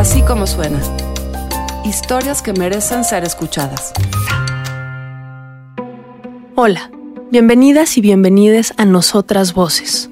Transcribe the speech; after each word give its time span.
Así 0.00 0.22
como 0.22 0.46
suena. 0.46 0.80
Historias 1.84 2.40
que 2.40 2.54
merecen 2.54 3.04
ser 3.04 3.22
escuchadas. 3.22 3.92
Hola, 6.54 6.90
bienvenidas 7.30 7.98
y 7.98 8.00
bienvenides 8.00 8.72
a 8.78 8.86
Nosotras 8.86 9.52
Voces. 9.52 10.08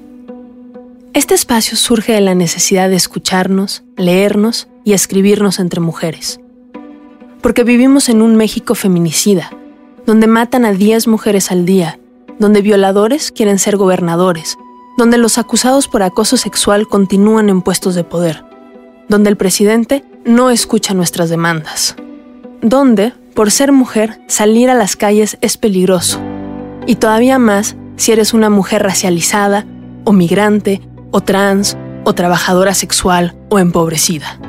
Este 1.13 1.33
espacio 1.33 1.75
surge 1.75 2.13
de 2.13 2.21
la 2.21 2.35
necesidad 2.35 2.87
de 2.87 2.97
escucharnos, 2.97 3.81
leernos 3.97 4.67
y 4.83 4.93
escribirnos 4.93 5.57
entre 5.57 5.79
mujeres. 5.79 6.39
Porque 7.41 7.63
vivimos 7.63 8.09
en 8.09 8.21
un 8.21 8.35
México 8.35 8.75
feminicida, 8.75 9.49
donde 10.05 10.27
matan 10.27 10.65
a 10.65 10.71
10 10.71 11.07
mujeres 11.07 11.49
al 11.49 11.65
día, 11.65 11.99
donde 12.37 12.61
violadores 12.61 13.31
quieren 13.31 13.57
ser 13.57 13.75
gobernadores, 13.75 14.55
donde 14.99 15.17
los 15.17 15.39
acusados 15.39 15.87
por 15.87 16.03
acoso 16.03 16.37
sexual 16.37 16.87
continúan 16.87 17.49
en 17.49 17.63
puestos 17.63 17.95
de 17.95 18.03
poder, 18.03 18.43
donde 19.09 19.29
el 19.29 19.37
presidente 19.37 20.05
no 20.23 20.49
escucha 20.51 20.93
nuestras 20.93 21.29
demandas, 21.29 21.95
donde, 22.61 23.13
por 23.33 23.51
ser 23.51 23.71
mujer, 23.71 24.21
salir 24.27 24.69
a 24.69 24.75
las 24.75 24.95
calles 24.95 25.37
es 25.41 25.57
peligroso, 25.57 26.21
y 26.85 26.95
todavía 26.95 27.39
más 27.39 27.75
si 27.97 28.13
eres 28.13 28.33
una 28.33 28.49
mujer 28.49 28.83
racializada, 28.83 29.65
o 30.05 30.13
migrante, 30.13 30.81
o 31.11 31.21
trans, 31.21 31.75
o 32.05 32.13
trabajadora 32.13 32.73
sexual, 32.73 33.35
o 33.49 33.59
empobrecida. 33.59 34.39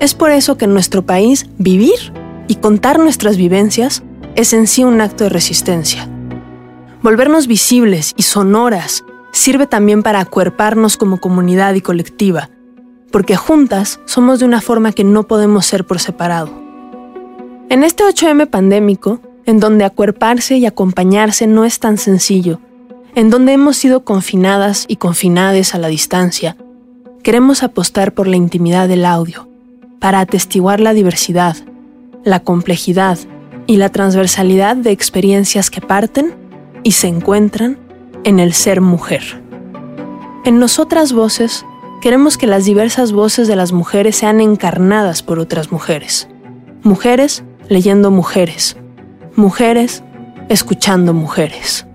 Es 0.00 0.14
por 0.14 0.30
eso 0.30 0.56
que 0.56 0.66
en 0.66 0.74
nuestro 0.74 1.04
país 1.04 1.46
vivir 1.58 2.12
y 2.46 2.56
contar 2.56 2.98
nuestras 2.98 3.36
vivencias 3.36 4.02
es 4.36 4.52
en 4.52 4.66
sí 4.66 4.84
un 4.84 5.00
acto 5.00 5.24
de 5.24 5.30
resistencia. 5.30 6.08
Volvernos 7.02 7.46
visibles 7.46 8.14
y 8.16 8.22
sonoras 8.22 9.04
sirve 9.32 9.66
también 9.66 10.02
para 10.02 10.20
acuerparnos 10.20 10.96
como 10.96 11.18
comunidad 11.18 11.74
y 11.74 11.80
colectiva, 11.80 12.50
porque 13.14 13.36
juntas 13.36 14.00
somos 14.06 14.40
de 14.40 14.44
una 14.44 14.60
forma 14.60 14.90
que 14.90 15.04
no 15.04 15.22
podemos 15.22 15.66
ser 15.66 15.86
por 15.86 16.00
separado. 16.00 16.50
En 17.68 17.84
este 17.84 18.02
8M 18.02 18.48
pandémico, 18.48 19.20
en 19.46 19.60
donde 19.60 19.84
acuerparse 19.84 20.56
y 20.56 20.66
acompañarse 20.66 21.46
no 21.46 21.64
es 21.64 21.78
tan 21.78 21.96
sencillo, 21.96 22.58
en 23.14 23.30
donde 23.30 23.52
hemos 23.52 23.76
sido 23.76 24.04
confinadas 24.04 24.84
y 24.88 24.96
confinades 24.96 25.76
a 25.76 25.78
la 25.78 25.86
distancia, 25.86 26.56
queremos 27.22 27.62
apostar 27.62 28.14
por 28.14 28.26
la 28.26 28.34
intimidad 28.34 28.88
del 28.88 29.04
audio, 29.04 29.48
para 30.00 30.18
atestiguar 30.18 30.80
la 30.80 30.92
diversidad, 30.92 31.56
la 32.24 32.40
complejidad 32.40 33.16
y 33.68 33.76
la 33.76 33.90
transversalidad 33.90 34.74
de 34.74 34.90
experiencias 34.90 35.70
que 35.70 35.80
parten 35.80 36.34
y 36.82 36.90
se 36.90 37.06
encuentran 37.06 37.78
en 38.24 38.40
el 38.40 38.54
ser 38.54 38.80
mujer. 38.80 39.40
En 40.44 40.58
nosotras 40.58 41.12
voces, 41.12 41.64
queremos 42.04 42.36
que 42.36 42.46
las 42.46 42.66
diversas 42.66 43.12
voces 43.12 43.48
de 43.48 43.56
las 43.56 43.72
mujeres 43.72 44.14
sean 44.16 44.42
encarnadas 44.42 45.22
por 45.22 45.38
otras 45.38 45.72
mujeres. 45.72 46.28
Mujeres 46.82 47.44
leyendo 47.70 48.10
mujeres. 48.10 48.76
Mujeres 49.36 50.02
escuchando 50.50 51.14
mujeres. 51.14 51.86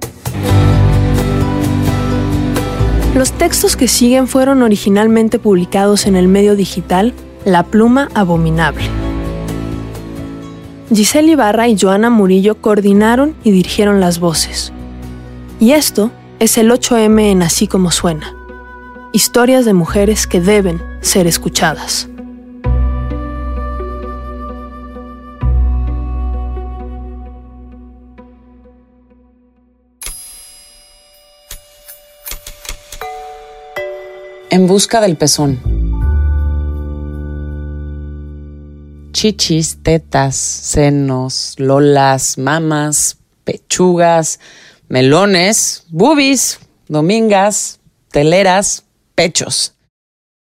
Los 3.13 3.33
textos 3.33 3.75
que 3.75 3.87
siguen 3.87 4.27
fueron 4.27 4.63
originalmente 4.63 5.37
publicados 5.37 6.07
en 6.07 6.15
el 6.15 6.27
medio 6.27 6.55
digital 6.55 7.13
La 7.45 7.61
Pluma 7.61 8.09
Abominable. 8.15 8.85
Giselle 10.91 11.33
Ibarra 11.33 11.67
y 11.67 11.77
Joana 11.79 12.09
Murillo 12.09 12.59
coordinaron 12.59 13.35
y 13.43 13.51
dirigieron 13.51 13.99
las 13.99 14.19
voces. 14.19 14.73
Y 15.59 15.73
esto 15.73 16.09
es 16.39 16.57
el 16.57 16.71
8M 16.71 17.31
en 17.31 17.43
Así 17.43 17.67
como 17.67 17.91
suena. 17.91 18.38
Historias 19.11 19.65
de 19.65 19.73
mujeres 19.73 20.27
que 20.27 20.39
deben 20.39 20.79
ser 21.01 21.25
escuchadas. 21.25 22.07
En 34.51 34.67
busca 34.67 35.01
del 35.01 35.17
pezón. 35.17 35.59
Chichis, 39.11 39.79
tetas, 39.81 40.35
senos, 40.35 41.55
lolas, 41.57 42.37
mamas, 42.37 43.17
pechugas, 43.43 44.39
melones, 44.87 45.85
boobies, 45.89 46.59
domingas, 46.87 47.79
teleras, 48.11 48.83
pechos. 49.19 49.73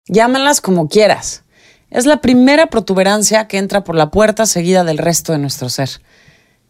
Llámalas 0.06 0.62
como 0.62 0.88
quieras. 0.88 1.44
Es 1.90 2.06
la 2.06 2.22
primera 2.22 2.68
protuberancia 2.68 3.46
que 3.46 3.58
entra 3.58 3.84
por 3.84 3.94
la 3.94 4.10
puerta 4.10 4.46
seguida 4.46 4.82
del 4.82 4.96
resto 4.96 5.32
de 5.32 5.38
nuestro 5.38 5.68
ser. 5.68 5.90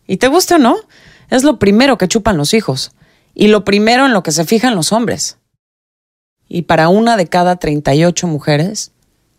Y 0.09 0.17
te 0.17 0.27
guste 0.27 0.57
o 0.57 0.59
no, 0.59 0.75
es 1.31 1.45
lo 1.45 1.61
primero 1.61 1.99
que 1.99 2.09
chupan 2.09 2.37
los 2.37 2.55
hijos 2.55 2.91
y 3.37 3.47
lo 3.47 3.65
primero 3.65 4.05
en 4.05 4.13
lo 4.15 4.25
que 4.25 4.33
se 4.33 4.45
fijan 4.45 4.75
los 4.75 4.91
hombres. 4.91 5.39
Y 6.49 6.63
para 6.63 6.89
una 6.89 7.17
de 7.17 7.29
cada 7.29 7.55
38 7.55 8.27
mujeres 8.27 8.91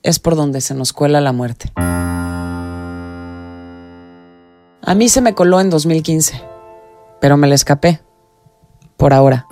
es 0.02 0.20
por 0.20 0.38
donde 0.38 0.62
se 0.62 0.74
nos 0.74 0.94
cuela 0.94 1.20
la 1.20 1.34
muerte. 1.34 1.70
A 4.82 4.96
mí 4.96 5.10
se 5.10 5.20
me 5.20 5.36
coló 5.36 5.60
en 5.60 5.70
2015, 5.70 6.42
pero 7.20 7.36
me 7.36 7.50
la 7.50 7.56
escapé 7.56 8.00
por 8.96 9.14
ahora. 9.14 9.48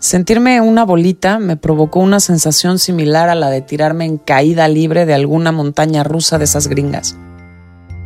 Sentirme 0.00 0.60
una 0.60 0.84
bolita 0.84 1.40
me 1.40 1.56
provocó 1.56 1.98
una 1.98 2.20
sensación 2.20 2.78
similar 2.78 3.28
a 3.28 3.34
la 3.34 3.50
de 3.50 3.62
tirarme 3.62 4.04
en 4.04 4.16
caída 4.16 4.68
libre 4.68 5.06
de 5.06 5.14
alguna 5.14 5.50
montaña 5.50 6.04
rusa 6.04 6.38
de 6.38 6.44
esas 6.44 6.68
gringas. 6.68 7.16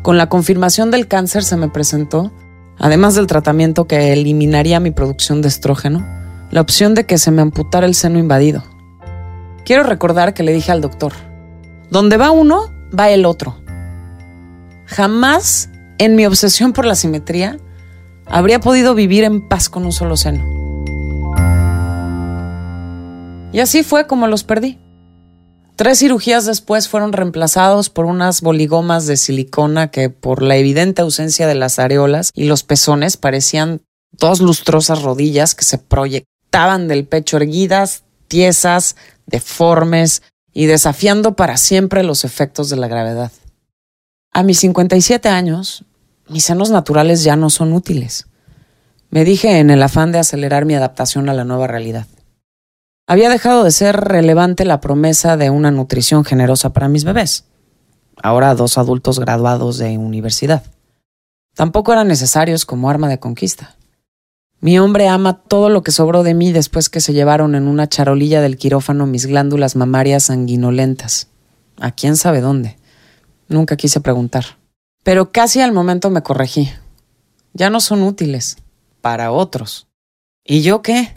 Con 0.00 0.16
la 0.16 0.30
confirmación 0.30 0.90
del 0.90 1.06
cáncer 1.06 1.44
se 1.44 1.58
me 1.58 1.68
presentó, 1.68 2.32
además 2.78 3.14
del 3.14 3.26
tratamiento 3.26 3.86
que 3.86 4.14
eliminaría 4.14 4.80
mi 4.80 4.90
producción 4.90 5.42
de 5.42 5.48
estrógeno, 5.48 6.02
la 6.50 6.62
opción 6.62 6.94
de 6.94 7.04
que 7.04 7.18
se 7.18 7.30
me 7.30 7.42
amputara 7.42 7.84
el 7.84 7.94
seno 7.94 8.18
invadido. 8.18 8.64
Quiero 9.66 9.82
recordar 9.82 10.32
que 10.32 10.44
le 10.44 10.54
dije 10.54 10.72
al 10.72 10.80
doctor, 10.80 11.12
donde 11.90 12.16
va 12.16 12.30
uno, 12.30 12.72
va 12.98 13.10
el 13.10 13.26
otro. 13.26 13.58
Jamás, 14.86 15.68
en 15.98 16.16
mi 16.16 16.24
obsesión 16.24 16.72
por 16.72 16.86
la 16.86 16.94
simetría, 16.94 17.58
habría 18.26 18.60
podido 18.60 18.94
vivir 18.94 19.24
en 19.24 19.46
paz 19.46 19.68
con 19.68 19.84
un 19.84 19.92
solo 19.92 20.16
seno. 20.16 20.61
Y 23.52 23.60
así 23.60 23.82
fue 23.82 24.06
como 24.06 24.26
los 24.26 24.44
perdí. 24.44 24.78
Tres 25.76 25.98
cirugías 25.98 26.44
después 26.46 26.88
fueron 26.88 27.12
reemplazados 27.12 27.90
por 27.90 28.06
unas 28.06 28.40
boligomas 28.40 29.06
de 29.06 29.16
silicona 29.16 29.90
que 29.90 30.10
por 30.10 30.42
la 30.42 30.56
evidente 30.56 31.02
ausencia 31.02 31.46
de 31.46 31.54
las 31.54 31.78
areolas 31.78 32.30
y 32.34 32.44
los 32.44 32.62
pezones 32.62 33.16
parecían 33.16 33.82
dos 34.12 34.40
lustrosas 34.40 35.02
rodillas 35.02 35.54
que 35.54 35.64
se 35.64 35.78
proyectaban 35.78 36.88
del 36.88 37.06
pecho 37.06 37.38
erguidas, 37.38 38.04
tiesas, 38.28 38.96
deformes 39.26 40.22
y 40.52 40.66
desafiando 40.66 41.34
para 41.36 41.56
siempre 41.56 42.02
los 42.02 42.24
efectos 42.24 42.68
de 42.68 42.76
la 42.76 42.88
gravedad. 42.88 43.32
A 44.32 44.42
mis 44.42 44.60
57 44.60 45.28
años, 45.28 45.84
mis 46.28 46.44
senos 46.44 46.70
naturales 46.70 47.24
ya 47.24 47.36
no 47.36 47.50
son 47.50 47.72
útiles. 47.72 48.26
Me 49.10 49.24
dije 49.24 49.58
en 49.58 49.70
el 49.70 49.82
afán 49.82 50.12
de 50.12 50.18
acelerar 50.18 50.64
mi 50.64 50.74
adaptación 50.74 51.28
a 51.28 51.34
la 51.34 51.44
nueva 51.44 51.66
realidad. 51.66 52.06
Había 53.06 53.28
dejado 53.28 53.64
de 53.64 53.72
ser 53.72 53.96
relevante 53.96 54.64
la 54.64 54.80
promesa 54.80 55.36
de 55.36 55.50
una 55.50 55.70
nutrición 55.70 56.24
generosa 56.24 56.72
para 56.72 56.88
mis 56.88 57.04
bebés, 57.04 57.44
ahora 58.22 58.54
dos 58.54 58.78
adultos 58.78 59.18
graduados 59.18 59.78
de 59.78 59.98
universidad. 59.98 60.62
Tampoco 61.54 61.92
eran 61.92 62.08
necesarios 62.08 62.64
como 62.64 62.88
arma 62.88 63.08
de 63.08 63.18
conquista. 63.18 63.76
Mi 64.60 64.78
hombre 64.78 65.08
ama 65.08 65.42
todo 65.42 65.68
lo 65.68 65.82
que 65.82 65.90
sobró 65.90 66.22
de 66.22 66.34
mí 66.34 66.52
después 66.52 66.88
que 66.88 67.00
se 67.00 67.12
llevaron 67.12 67.56
en 67.56 67.66
una 67.66 67.88
charolilla 67.88 68.40
del 68.40 68.56
quirófano 68.56 69.06
mis 69.06 69.26
glándulas 69.26 69.74
mamarias 69.74 70.24
sanguinolentas. 70.24 71.28
¿A 71.80 71.90
quién 71.90 72.16
sabe 72.16 72.40
dónde? 72.40 72.76
Nunca 73.48 73.76
quise 73.76 74.00
preguntar. 74.00 74.44
Pero 75.02 75.32
casi 75.32 75.60
al 75.60 75.72
momento 75.72 76.10
me 76.10 76.22
corregí. 76.22 76.70
Ya 77.54 77.70
no 77.70 77.80
son 77.80 78.04
útiles. 78.04 78.56
Para 79.00 79.32
otros. 79.32 79.88
¿Y 80.44 80.62
yo 80.62 80.80
qué? 80.80 81.12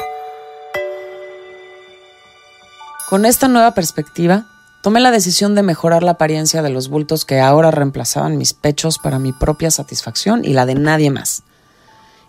Con 3.10 3.26
esta 3.26 3.48
nueva 3.48 3.76
perspectiva, 3.76 4.48
tomé 4.82 5.00
la 5.00 5.12
decisión 5.12 5.54
de 5.54 5.62
mejorar 5.62 6.02
la 6.02 6.12
apariencia 6.12 6.64
de 6.64 6.72
los 6.72 6.90
bultos 6.90 7.24
que 7.24 7.40
ahora 7.40 7.70
reemplazaban 7.70 8.40
mis 8.40 8.54
pechos 8.54 8.98
para 8.98 9.20
mi 9.20 9.32
propia 9.32 9.70
satisfacción 9.70 10.44
y 10.44 10.54
la 10.54 10.66
de 10.66 10.74
nadie 10.74 11.12
más. 11.12 11.44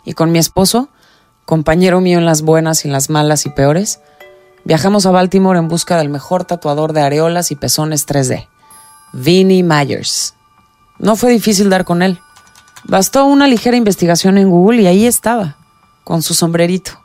Y 0.05 0.13
con 0.13 0.33
mi 0.33 0.39
esposo, 0.39 0.91
compañero 1.47 2.03
mío 2.03 2.19
en 2.19 2.27
las 2.27 2.43
buenas 2.43 2.85
y 2.85 2.89
en 2.89 2.93
las 2.93 3.09
malas 3.09 3.47
y 3.47 3.51
peores, 3.51 4.01
viajamos 4.65 5.07
a 5.07 5.13
Baltimore 5.13 5.59
en 5.59 5.69
busca 5.69 5.97
del 5.97 6.11
mejor 6.11 6.45
tatuador 6.45 6.93
de 6.93 7.01
areolas 7.01 7.51
y 7.51 7.57
pezones 7.57 8.07
3D, 8.07 8.47
Vinnie 9.15 9.63
Myers. 9.63 10.35
No 10.99 11.17
fue 11.17 11.33
difícil 11.33 11.71
dar 11.71 11.87
con 11.87 12.03
él. 12.03 12.21
Bastó 12.85 13.25
una 13.25 13.49
ligera 13.49 13.79
investigación 13.79 14.37
en 14.37 14.51
Google 14.51 14.83
y 14.83 14.87
ahí 14.87 15.07
estaba, 15.07 15.57
con 16.05 16.23
su 16.23 16.35
sombrerito. 16.35 17.01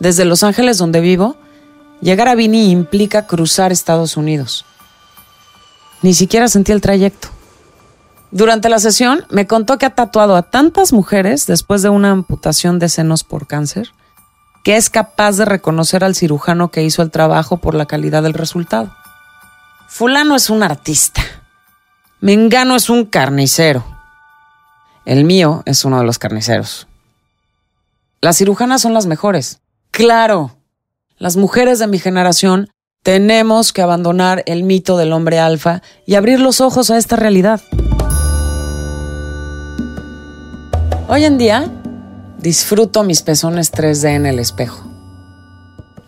Desde 0.00 0.24
Los 0.24 0.42
Ángeles, 0.42 0.78
donde 0.78 1.00
vivo, 1.00 1.36
llegar 2.00 2.28
a 2.28 2.34
Vinny 2.34 2.70
implica 2.70 3.26
cruzar 3.26 3.72
Estados 3.72 4.16
Unidos. 4.16 4.64
Ni 6.02 6.14
siquiera 6.14 6.48
sentí 6.48 6.72
el 6.72 6.80
trayecto. 6.80 7.28
Durante 8.30 8.68
la 8.68 8.78
sesión 8.78 9.24
me 9.30 9.46
contó 9.46 9.78
que 9.78 9.86
ha 9.86 9.94
tatuado 9.94 10.36
a 10.36 10.42
tantas 10.42 10.92
mujeres 10.92 11.46
después 11.46 11.82
de 11.82 11.88
una 11.88 12.10
amputación 12.10 12.78
de 12.78 12.88
senos 12.88 13.24
por 13.24 13.46
cáncer 13.46 13.92
que 14.68 14.76
es 14.76 14.90
capaz 14.90 15.38
de 15.38 15.46
reconocer 15.46 16.04
al 16.04 16.14
cirujano 16.14 16.70
que 16.70 16.82
hizo 16.82 17.00
el 17.00 17.10
trabajo 17.10 17.56
por 17.56 17.74
la 17.74 17.86
calidad 17.86 18.22
del 18.22 18.34
resultado. 18.34 18.94
Fulano 19.88 20.36
es 20.36 20.50
un 20.50 20.62
artista. 20.62 21.22
Mengano 22.20 22.76
es 22.76 22.90
un 22.90 23.06
carnicero. 23.06 23.82
El 25.06 25.24
mío 25.24 25.62
es 25.64 25.86
uno 25.86 25.98
de 25.98 26.04
los 26.04 26.18
carniceros. 26.18 26.86
Las 28.20 28.36
cirujanas 28.36 28.82
son 28.82 28.92
las 28.92 29.06
mejores. 29.06 29.60
Claro, 29.90 30.57
las 31.18 31.36
mujeres 31.36 31.78
de 31.78 31.88
mi 31.88 31.98
generación 31.98 32.70
tenemos 33.02 33.72
que 33.72 33.82
abandonar 33.82 34.42
el 34.46 34.62
mito 34.62 34.96
del 34.96 35.12
hombre 35.12 35.38
alfa 35.38 35.82
y 36.06 36.14
abrir 36.14 36.40
los 36.40 36.60
ojos 36.60 36.90
a 36.90 36.96
esta 36.96 37.16
realidad. 37.16 37.60
Hoy 41.08 41.24
en 41.24 41.38
día 41.38 41.70
disfruto 42.38 43.02
mis 43.02 43.22
pezones 43.22 43.72
3D 43.72 44.10
en 44.10 44.26
el 44.26 44.38
espejo. 44.38 44.84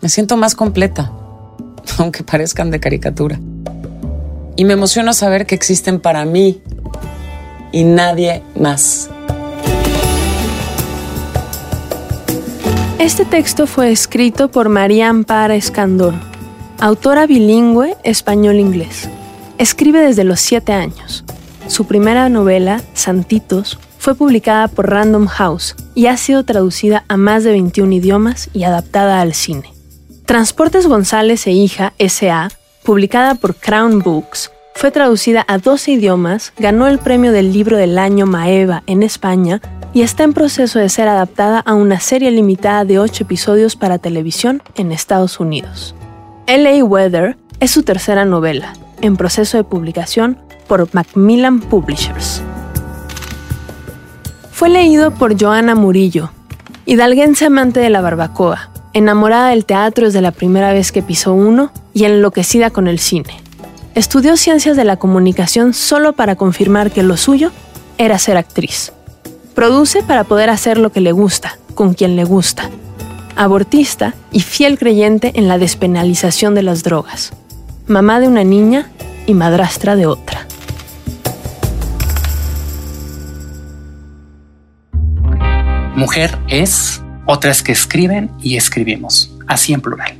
Me 0.01 0.09
siento 0.09 0.37
más 0.37 0.55
completa, 0.55 1.11
aunque 1.97 2.23
parezcan 2.23 2.71
de 2.71 2.79
caricatura. 2.79 3.39
Y 4.55 4.65
me 4.65 4.73
emociona 4.73 5.13
saber 5.13 5.45
que 5.45 5.55
existen 5.55 5.99
para 5.99 6.23
mí 6.25 6.61
y 7.71 7.83
nadie 7.83 8.43
más. 8.55 9.09
Este 13.01 13.25
texto 13.25 13.65
fue 13.65 13.91
escrito 13.91 14.51
por 14.51 14.69
María 14.69 15.09
Ampara 15.09 15.55
Escandor, 15.55 16.13
autora 16.79 17.25
bilingüe 17.25 17.97
español-inglés. 18.03 19.09
Escribe 19.57 20.01
desde 20.01 20.23
los 20.23 20.39
siete 20.39 20.71
años. 20.71 21.25
Su 21.65 21.85
primera 21.85 22.29
novela, 22.29 22.79
Santitos, 22.93 23.79
fue 23.97 24.13
publicada 24.13 24.67
por 24.67 24.91
Random 24.91 25.25
House 25.25 25.75
y 25.95 26.05
ha 26.05 26.15
sido 26.15 26.43
traducida 26.43 27.03
a 27.07 27.17
más 27.17 27.43
de 27.43 27.49
21 27.49 27.91
idiomas 27.91 28.51
y 28.53 28.65
adaptada 28.65 29.19
al 29.19 29.33
cine. 29.33 29.73
Transportes 30.27 30.85
González 30.85 31.47
e 31.47 31.53
hija 31.53 31.93
S.A., 31.97 32.49
publicada 32.83 33.33
por 33.33 33.55
Crown 33.55 33.97
Books, 33.97 34.51
fue 34.75 34.91
traducida 34.91 35.43
a 35.47 35.57
12 35.57 35.93
idiomas, 35.93 36.53
ganó 36.55 36.85
el 36.85 36.99
premio 36.99 37.31
del 37.31 37.51
libro 37.51 37.77
del 37.77 37.97
año 37.97 38.27
Maeva 38.27 38.83
en 38.85 39.01
España 39.01 39.59
y 39.93 40.01
está 40.01 40.23
en 40.23 40.33
proceso 40.33 40.79
de 40.79 40.89
ser 40.89 41.07
adaptada 41.07 41.59
a 41.59 41.73
una 41.73 41.99
serie 41.99 42.31
limitada 42.31 42.85
de 42.85 42.99
8 42.99 43.23
episodios 43.23 43.75
para 43.75 43.97
televisión 43.97 44.61
en 44.75 44.91
Estados 44.91 45.39
Unidos. 45.39 45.95
LA 46.47 46.83
Weather 46.83 47.37
es 47.59 47.71
su 47.71 47.83
tercera 47.83 48.25
novela, 48.25 48.73
en 49.01 49.17
proceso 49.17 49.57
de 49.57 49.63
publicación 49.63 50.37
por 50.67 50.87
Macmillan 50.93 51.59
Publishers. 51.59 52.41
Fue 54.51 54.69
leído 54.69 55.11
por 55.11 55.41
Joana 55.41 55.75
Murillo, 55.75 56.31
hidalguense 56.85 57.45
amante 57.45 57.79
de 57.79 57.89
la 57.89 58.01
barbacoa, 58.01 58.69
enamorada 58.93 59.49
del 59.49 59.65
teatro 59.65 60.05
desde 60.05 60.21
la 60.21 60.31
primera 60.31 60.71
vez 60.71 60.91
que 60.91 61.01
pisó 61.01 61.33
uno 61.33 61.71
y 61.93 62.05
enloquecida 62.05 62.69
con 62.69 62.87
el 62.87 62.99
cine. 62.99 63.41
Estudió 63.95 64.37
ciencias 64.37 64.77
de 64.77 64.85
la 64.85 64.97
comunicación 64.97 65.73
solo 65.73 66.13
para 66.13 66.35
confirmar 66.35 66.91
que 66.91 67.03
lo 67.03 67.17
suyo 67.17 67.51
era 67.97 68.17
ser 68.19 68.37
actriz. 68.37 68.93
Produce 69.55 70.01
para 70.03 70.23
poder 70.23 70.49
hacer 70.49 70.77
lo 70.77 70.91
que 70.91 71.01
le 71.01 71.11
gusta, 71.11 71.57
con 71.75 71.93
quien 71.93 72.15
le 72.15 72.23
gusta. 72.23 72.69
Abortista 73.35 74.13
y 74.31 74.41
fiel 74.41 74.77
creyente 74.77 75.33
en 75.35 75.47
la 75.47 75.57
despenalización 75.57 76.55
de 76.55 76.63
las 76.63 76.83
drogas. 76.83 77.33
Mamá 77.87 78.19
de 78.19 78.27
una 78.27 78.43
niña 78.43 78.89
y 79.25 79.33
madrastra 79.33 79.95
de 79.95 80.05
otra. 80.05 80.47
Mujer 85.95 86.39
es, 86.47 87.01
otras 87.25 87.61
que 87.61 87.73
escriben 87.73 88.31
y 88.41 88.55
escribimos, 88.55 89.37
así 89.47 89.73
en 89.73 89.81
plural. 89.81 90.17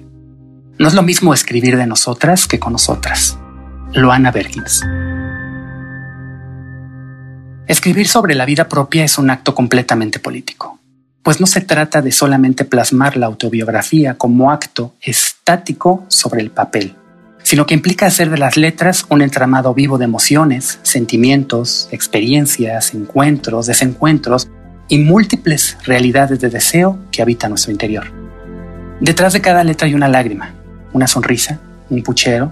No 0.77 0.87
es 0.87 0.93
lo 0.93 1.03
mismo 1.03 1.33
escribir 1.33 1.77
de 1.77 1.87
nosotras 1.87 2.47
que 2.47 2.59
con 2.59 2.73
nosotras. 2.73 3.37
Loana 3.93 4.31
Bergins. 4.31 4.81
Escribir 7.67 8.07
sobre 8.07 8.35
la 8.35 8.45
vida 8.45 8.67
propia 8.67 9.03
es 9.03 9.17
un 9.17 9.29
acto 9.29 9.53
completamente 9.53 10.19
político, 10.19 10.79
pues 11.23 11.39
no 11.39 11.45
se 11.45 11.61
trata 11.61 12.01
de 12.01 12.11
solamente 12.11 12.65
plasmar 12.65 13.17
la 13.17 13.27
autobiografía 13.27 14.15
como 14.15 14.51
acto 14.51 14.95
estático 14.99 16.03
sobre 16.07 16.41
el 16.41 16.49
papel, 16.49 16.95
sino 17.43 17.65
que 17.65 17.75
implica 17.75 18.07
hacer 18.07 18.29
de 18.31 18.39
las 18.39 18.57
letras 18.57 19.05
un 19.09 19.21
entramado 19.21 19.73
vivo 19.73 19.99
de 19.99 20.05
emociones, 20.05 20.79
sentimientos, 20.81 21.87
experiencias, 21.91 22.93
encuentros, 22.95 23.67
desencuentros 23.67 24.49
y 24.89 24.97
múltiples 24.97 25.77
realidades 25.85 26.39
de 26.39 26.49
deseo 26.49 26.99
que 27.11 27.21
habitan 27.21 27.51
nuestro 27.51 27.71
interior. 27.71 28.11
Detrás 28.99 29.33
de 29.33 29.41
cada 29.41 29.63
letra 29.63 29.87
hay 29.87 29.93
una 29.93 30.07
lágrima, 30.07 30.53
una 30.93 31.07
sonrisa, 31.07 31.59
un 31.89 32.01
puchero, 32.01 32.51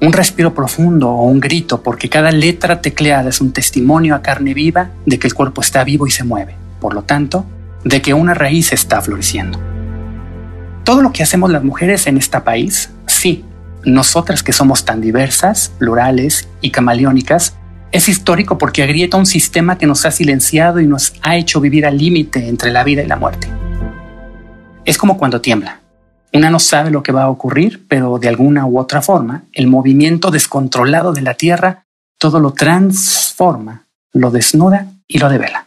un 0.00 0.12
respiro 0.12 0.54
profundo 0.54 1.10
o 1.10 1.24
un 1.24 1.40
grito, 1.40 1.82
porque 1.82 2.08
cada 2.08 2.30
letra 2.30 2.80
tecleada 2.80 3.30
es 3.30 3.40
un 3.40 3.52
testimonio 3.52 4.14
a 4.14 4.22
carne 4.22 4.54
viva 4.54 4.90
de 5.06 5.18
que 5.18 5.26
el 5.26 5.34
cuerpo 5.34 5.60
está 5.60 5.84
vivo 5.84 6.06
y 6.06 6.10
se 6.10 6.24
mueve, 6.24 6.54
por 6.80 6.94
lo 6.94 7.02
tanto, 7.02 7.46
de 7.84 8.02
que 8.02 8.14
una 8.14 8.34
raíz 8.34 8.72
está 8.72 9.00
floreciendo. 9.00 9.58
Todo 10.84 11.02
lo 11.02 11.12
que 11.12 11.22
hacemos 11.22 11.50
las 11.50 11.64
mujeres 11.64 12.06
en 12.06 12.16
este 12.18 12.40
país, 12.40 12.90
sí, 13.06 13.44
nosotras 13.84 14.42
que 14.42 14.52
somos 14.52 14.84
tan 14.84 15.00
diversas, 15.00 15.72
plurales 15.78 16.48
y 16.60 16.70
camaleónicas, 16.70 17.56
es 17.92 18.08
histórico 18.08 18.58
porque 18.58 18.82
agrieta 18.82 19.16
un 19.16 19.26
sistema 19.26 19.78
que 19.78 19.86
nos 19.86 20.04
ha 20.04 20.10
silenciado 20.10 20.80
y 20.80 20.86
nos 20.86 21.14
ha 21.22 21.36
hecho 21.36 21.60
vivir 21.60 21.86
al 21.86 21.96
límite 21.96 22.48
entre 22.48 22.70
la 22.70 22.84
vida 22.84 23.02
y 23.02 23.06
la 23.06 23.16
muerte. 23.16 23.48
Es 24.84 24.98
como 24.98 25.16
cuando 25.16 25.40
tiembla. 25.40 25.80
Una 26.36 26.50
no 26.50 26.58
sabe 26.58 26.90
lo 26.90 27.02
que 27.02 27.12
va 27.12 27.22
a 27.22 27.30
ocurrir, 27.30 27.86
pero 27.88 28.18
de 28.18 28.28
alguna 28.28 28.66
u 28.66 28.78
otra 28.78 29.00
forma, 29.00 29.44
el 29.54 29.68
movimiento 29.68 30.30
descontrolado 30.30 31.14
de 31.14 31.22
la 31.22 31.32
Tierra 31.32 31.86
todo 32.18 32.40
lo 32.40 32.52
transforma, 32.52 33.86
lo 34.12 34.30
desnuda 34.30 34.86
y 35.08 35.16
lo 35.18 35.30
devela. 35.30 35.64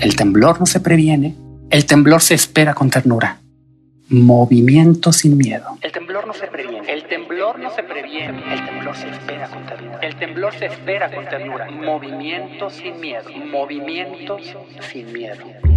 El 0.00 0.16
temblor 0.16 0.58
no 0.58 0.66
se 0.66 0.80
previene, 0.80 1.36
el 1.70 1.86
temblor 1.86 2.20
se 2.20 2.34
espera 2.34 2.74
con 2.74 2.90
ternura. 2.90 3.38
Movimiento 4.08 5.12
sin 5.12 5.36
miedo. 5.36 5.78
El 5.82 5.92
temblor 5.92 6.26
no 6.26 6.34
se 6.34 6.48
previene. 6.48 6.92
El 6.92 7.04
temblor 7.04 7.60
no 7.60 7.70
se 7.70 7.84
previene. 7.84 8.42
El 8.52 8.66
temblor 8.66 8.96
se 8.96 9.08
espera 9.08 9.48
con 9.48 9.64
ternura. 9.66 9.98
El 10.00 10.16
temblor 10.16 10.54
se 10.54 10.66
espera 10.66 11.14
con 11.14 11.24
ternura. 11.26 11.70
Movimiento 11.70 12.70
sin 12.70 12.98
miedo. 12.98 13.30
Movimiento 13.52 14.36
sin 14.90 15.12
miedo. 15.12 15.73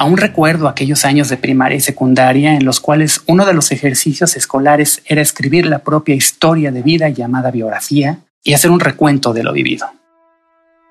Aún 0.00 0.16
recuerdo 0.16 0.68
aquellos 0.68 1.04
años 1.04 1.28
de 1.28 1.36
primaria 1.36 1.76
y 1.76 1.80
secundaria 1.80 2.54
en 2.54 2.64
los 2.64 2.78
cuales 2.78 3.20
uno 3.26 3.44
de 3.44 3.52
los 3.52 3.72
ejercicios 3.72 4.36
escolares 4.36 5.02
era 5.06 5.20
escribir 5.20 5.66
la 5.66 5.80
propia 5.80 6.14
historia 6.14 6.70
de 6.70 6.82
vida 6.82 7.08
llamada 7.08 7.50
biografía 7.50 8.20
y 8.44 8.54
hacer 8.54 8.70
un 8.70 8.78
recuento 8.78 9.32
de 9.32 9.42
lo 9.42 9.52
vivido. 9.52 9.88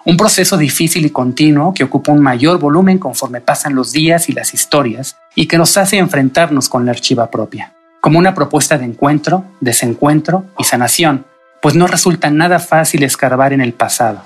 Un 0.04 0.18
proceso 0.18 0.58
difícil 0.58 1.06
y 1.06 1.10
continuo 1.10 1.74
que 1.74 1.86
ocupa 1.86 2.12
un 2.12 2.22
mayor 2.22 2.60
volumen 2.60 2.98
conforme 2.98 3.40
pasan 3.40 3.76
los 3.76 3.94
días 3.94 4.28
y 4.28 4.34
las 4.34 4.54
historias 4.54 5.16
y 5.36 5.48
que 5.48 5.58
nos 5.58 5.78
hace 5.78 5.98
enfrentarnos 5.98 6.68
con 6.68 6.86
la 6.86 6.92
archiva 6.92 7.32
propia, 7.32 7.74
como 8.02 8.20
una 8.20 8.34
propuesta 8.34 8.78
de 8.78 8.86
encuentro, 8.86 9.46
desencuentro 9.62 10.44
y 10.58 10.66
sanación, 10.66 11.26
pues 11.62 11.76
no 11.76 11.88
resulta 11.88 12.30
nada 12.30 12.60
fácil 12.60 13.04
escarbar 13.04 13.54
en 13.54 13.62
el 13.62 13.72
pasado. 13.72 14.22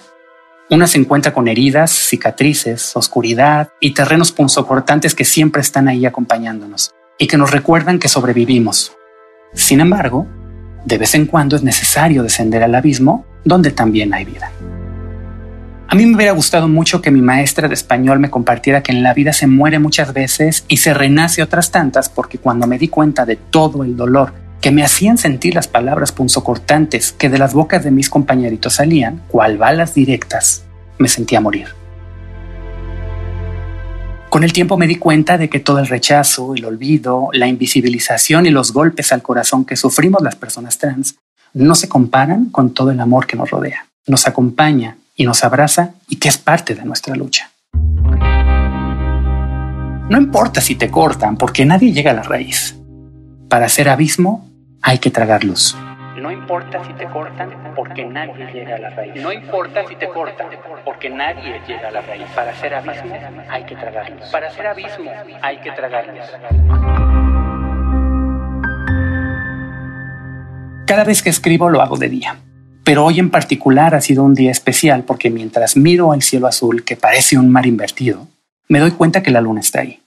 Una 0.71 0.87
se 0.87 0.97
encuentra 0.97 1.33
con 1.33 1.49
heridas, 1.49 1.91
cicatrices, 1.91 2.95
oscuridad 2.95 3.73
y 3.81 3.93
terrenos 3.93 4.31
punzocortantes 4.31 5.13
que 5.13 5.25
siempre 5.25 5.61
están 5.61 5.89
ahí 5.89 6.05
acompañándonos 6.05 6.91
y 7.19 7.27
que 7.27 7.37
nos 7.37 7.51
recuerdan 7.51 7.99
que 7.99 8.07
sobrevivimos. 8.07 8.95
Sin 9.53 9.81
embargo, 9.81 10.27
de 10.85 10.97
vez 10.97 11.13
en 11.13 11.25
cuando 11.25 11.57
es 11.57 11.63
necesario 11.63 12.23
descender 12.23 12.63
al 12.63 12.73
abismo 12.73 13.25
donde 13.43 13.71
también 13.71 14.13
hay 14.13 14.23
vida. 14.23 14.49
A 15.89 15.95
mí 15.95 16.05
me 16.05 16.15
hubiera 16.15 16.31
gustado 16.31 16.69
mucho 16.69 17.01
que 17.01 17.11
mi 17.11 17.21
maestra 17.21 17.67
de 17.67 17.73
español 17.73 18.19
me 18.19 18.29
compartiera 18.29 18.81
que 18.81 18.93
en 18.93 19.03
la 19.03 19.13
vida 19.13 19.33
se 19.33 19.47
muere 19.47 19.77
muchas 19.77 20.13
veces 20.13 20.63
y 20.69 20.77
se 20.77 20.93
renace 20.93 21.43
otras 21.43 21.71
tantas 21.71 22.07
porque 22.07 22.37
cuando 22.37 22.65
me 22.65 22.77
di 22.77 22.87
cuenta 22.87 23.25
de 23.25 23.35
todo 23.35 23.83
el 23.83 23.97
dolor 23.97 24.31
que 24.61 24.71
me 24.71 24.83
hacían 24.83 25.17
sentir 25.17 25.55
las 25.55 25.67
palabras 25.67 26.11
punzocortantes 26.11 27.11
que 27.11 27.29
de 27.29 27.39
las 27.39 27.53
bocas 27.53 27.83
de 27.83 27.91
mis 27.91 28.09
compañeritos 28.09 28.75
salían, 28.75 29.23
cual 29.27 29.57
balas 29.57 29.95
directas, 29.95 30.63
me 30.99 31.07
sentía 31.07 31.41
morir. 31.41 31.69
Con 34.29 34.43
el 34.43 34.53
tiempo 34.53 34.77
me 34.77 34.87
di 34.87 34.95
cuenta 34.95 35.37
de 35.37 35.49
que 35.49 35.59
todo 35.59 35.79
el 35.79 35.87
rechazo, 35.87 36.55
el 36.55 36.63
olvido, 36.63 37.29
la 37.33 37.47
invisibilización 37.47 38.45
y 38.45 38.51
los 38.51 38.71
golpes 38.71 39.11
al 39.11 39.21
corazón 39.21 39.65
que 39.65 39.75
sufrimos 39.75 40.21
las 40.21 40.35
personas 40.35 40.77
trans 40.77 41.15
no 41.53 41.75
se 41.75 41.89
comparan 41.89 42.45
con 42.45 42.73
todo 42.73 42.91
el 42.91 42.99
amor 43.01 43.27
que 43.27 43.35
nos 43.35 43.49
rodea. 43.49 43.87
Nos 44.07 44.27
acompaña 44.27 44.95
y 45.15 45.25
nos 45.25 45.43
abraza 45.43 45.95
y 46.07 46.15
que 46.15 46.29
es 46.29 46.37
parte 46.37 46.75
de 46.75 46.85
nuestra 46.85 47.15
lucha. 47.15 47.51
No 50.09 50.17
importa 50.17 50.61
si 50.61 50.75
te 50.75 50.89
cortan, 50.89 51.35
porque 51.35 51.65
nadie 51.65 51.91
llega 51.91 52.11
a 52.11 52.15
la 52.15 52.23
raíz. 52.23 52.77
Para 53.49 53.65
hacer 53.65 53.89
abismo, 53.89 54.50
hay 54.81 54.99
que 54.99 55.11
tragar 55.11 55.43
luz. 55.43 55.75
No 56.17 56.31
importa 56.31 56.83
si 56.85 56.93
te 56.93 57.05
cortan, 57.07 57.73
porque 57.75 58.05
nadie 58.05 58.45
llega 58.53 58.75
a 58.75 58.79
la 58.79 58.89
raíz. 58.89 59.21
No 59.21 59.31
importa 59.31 59.87
si 59.87 59.95
te 59.95 60.07
cortan, 60.09 60.47
porque 60.83 61.09
nadie 61.09 61.61
llega 61.67 61.87
a 61.87 61.91
la 61.91 62.01
raíz. 62.01 62.27
Para 62.35 62.51
hacer 62.51 62.73
abismo, 62.73 63.15
hay 63.49 63.63
que 63.65 63.75
tragar 63.75 64.09
luz. 64.11 64.29
Para 64.31 64.47
hacer 64.47 64.67
abismo, 64.67 65.11
hay 65.41 65.57
que 65.61 65.71
tragar 65.71 66.07
luz. 66.07 66.25
Cada 70.85 71.03
vez 71.05 71.23
que 71.23 71.29
escribo 71.29 71.69
lo 71.69 71.81
hago 71.81 71.97
de 71.97 72.09
día. 72.09 72.35
Pero 72.83 73.05
hoy 73.05 73.19
en 73.19 73.29
particular 73.29 73.95
ha 73.95 74.01
sido 74.01 74.23
un 74.23 74.33
día 74.33 74.51
especial 74.51 75.03
porque 75.03 75.29
mientras 75.29 75.77
miro 75.77 76.11
al 76.11 76.23
cielo 76.23 76.47
azul 76.47 76.83
que 76.83 76.97
parece 76.97 77.37
un 77.37 77.49
mar 77.49 77.65
invertido, 77.65 78.27
me 78.67 78.79
doy 78.79 78.91
cuenta 78.91 79.23
que 79.23 79.31
la 79.31 79.39
luna 79.39 79.61
está 79.61 79.81
ahí. 79.81 80.01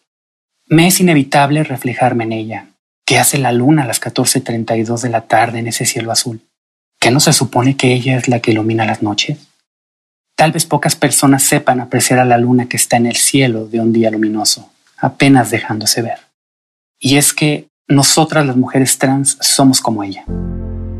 Me 0.67 0.89
es 0.89 1.01
inevitable 1.01 1.63
reflejarme 1.63 2.25
en 2.25 2.33
ella. 2.33 2.67
¿Qué 3.07 3.19
hace 3.19 3.37
la 3.37 3.53
luna 3.53 3.83
a 3.83 3.87
las 3.87 4.01
14.32 4.01 5.03
de 5.03 5.11
la 5.11 5.23
tarde 5.23 5.59
en 5.59 5.67
ese 5.67 5.85
cielo 5.85 6.11
azul? 6.11 6.41
¿Que 6.99 7.11
no 7.11 7.21
se 7.21 7.35
supone 7.35 7.77
que 7.77 7.93
ella 7.93 8.17
es 8.17 8.29
la 8.29 8.41
que 8.41 8.53
ilumina 8.53 8.87
las 8.87 9.03
noches? 9.03 9.39
Tal 10.37 10.53
vez 10.53 10.65
pocas 10.65 10.97
personas 10.97 11.43
sepan 11.43 11.81
apreciar 11.81 12.19
a 12.19 12.25
la 12.25 12.39
luna 12.39 12.67
que 12.67 12.79
está 12.79 12.97
en 12.97 13.05
el 13.05 13.17
cielo 13.17 13.67
de 13.67 13.81
un 13.81 13.93
día 13.93 14.11
luminoso, 14.11 14.71
apenas 14.97 15.51
dejándose 15.51 16.01
ver. 16.01 16.21
Y 16.99 17.19
es 17.19 17.35
que 17.35 17.69
nosotras 17.87 18.47
las 18.47 18.57
mujeres 18.57 18.97
trans 18.97 19.37
somos 19.39 19.83
como 19.83 20.03
ella. 20.03 20.25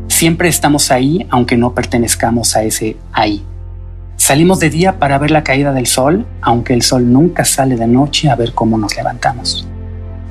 Siempre 0.07 0.47
estamos 0.47 0.91
ahí 0.91 1.25
aunque 1.31 1.57
no 1.57 1.73
pertenezcamos 1.73 2.55
a 2.55 2.61
ese 2.61 2.97
ahí. 3.13 3.43
Salimos 4.15 4.59
de 4.59 4.69
día 4.69 4.99
para 4.99 5.17
ver 5.17 5.31
la 5.31 5.43
caída 5.43 5.73
del 5.73 5.87
sol, 5.87 6.27
aunque 6.41 6.75
el 6.75 6.83
sol 6.83 7.11
nunca 7.11 7.45
sale 7.45 7.75
de 7.75 7.87
noche 7.87 8.29
a 8.29 8.35
ver 8.35 8.53
cómo 8.53 8.77
nos 8.77 8.95
levantamos. 8.95 9.67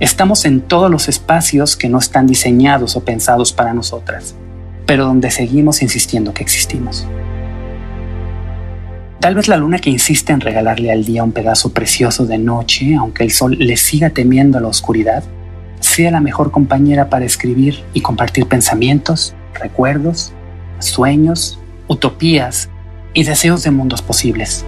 Estamos 0.00 0.44
en 0.44 0.60
todos 0.60 0.90
los 0.90 1.08
espacios 1.08 1.76
que 1.76 1.88
no 1.88 1.98
están 1.98 2.26
diseñados 2.26 2.96
o 2.96 3.04
pensados 3.04 3.52
para 3.52 3.72
nosotras, 3.72 4.34
pero 4.86 5.04
donde 5.06 5.30
seguimos 5.30 5.82
insistiendo 5.82 6.34
que 6.34 6.42
existimos. 6.42 7.06
Tal 9.20 9.36
vez 9.36 9.46
la 9.46 9.56
luna 9.56 9.78
que 9.78 9.90
insiste 9.90 10.32
en 10.32 10.40
regalarle 10.40 10.90
al 10.90 11.04
día 11.04 11.22
un 11.22 11.30
pedazo 11.30 11.72
precioso 11.72 12.26
de 12.26 12.38
noche, 12.38 12.96
aunque 12.96 13.22
el 13.22 13.30
sol 13.30 13.56
le 13.56 13.76
siga 13.76 14.10
temiendo 14.10 14.58
la 14.58 14.66
oscuridad, 14.66 15.22
sea 15.78 16.10
la 16.10 16.20
mejor 16.20 16.50
compañera 16.50 17.08
para 17.08 17.24
escribir 17.24 17.84
y 17.92 18.00
compartir 18.00 18.46
pensamientos, 18.46 19.32
recuerdos, 19.54 20.32
sueños, 20.80 21.60
utopías 21.86 22.68
y 23.14 23.22
deseos 23.22 23.62
de 23.62 23.70
mundos 23.70 24.02
posibles. 24.02 24.64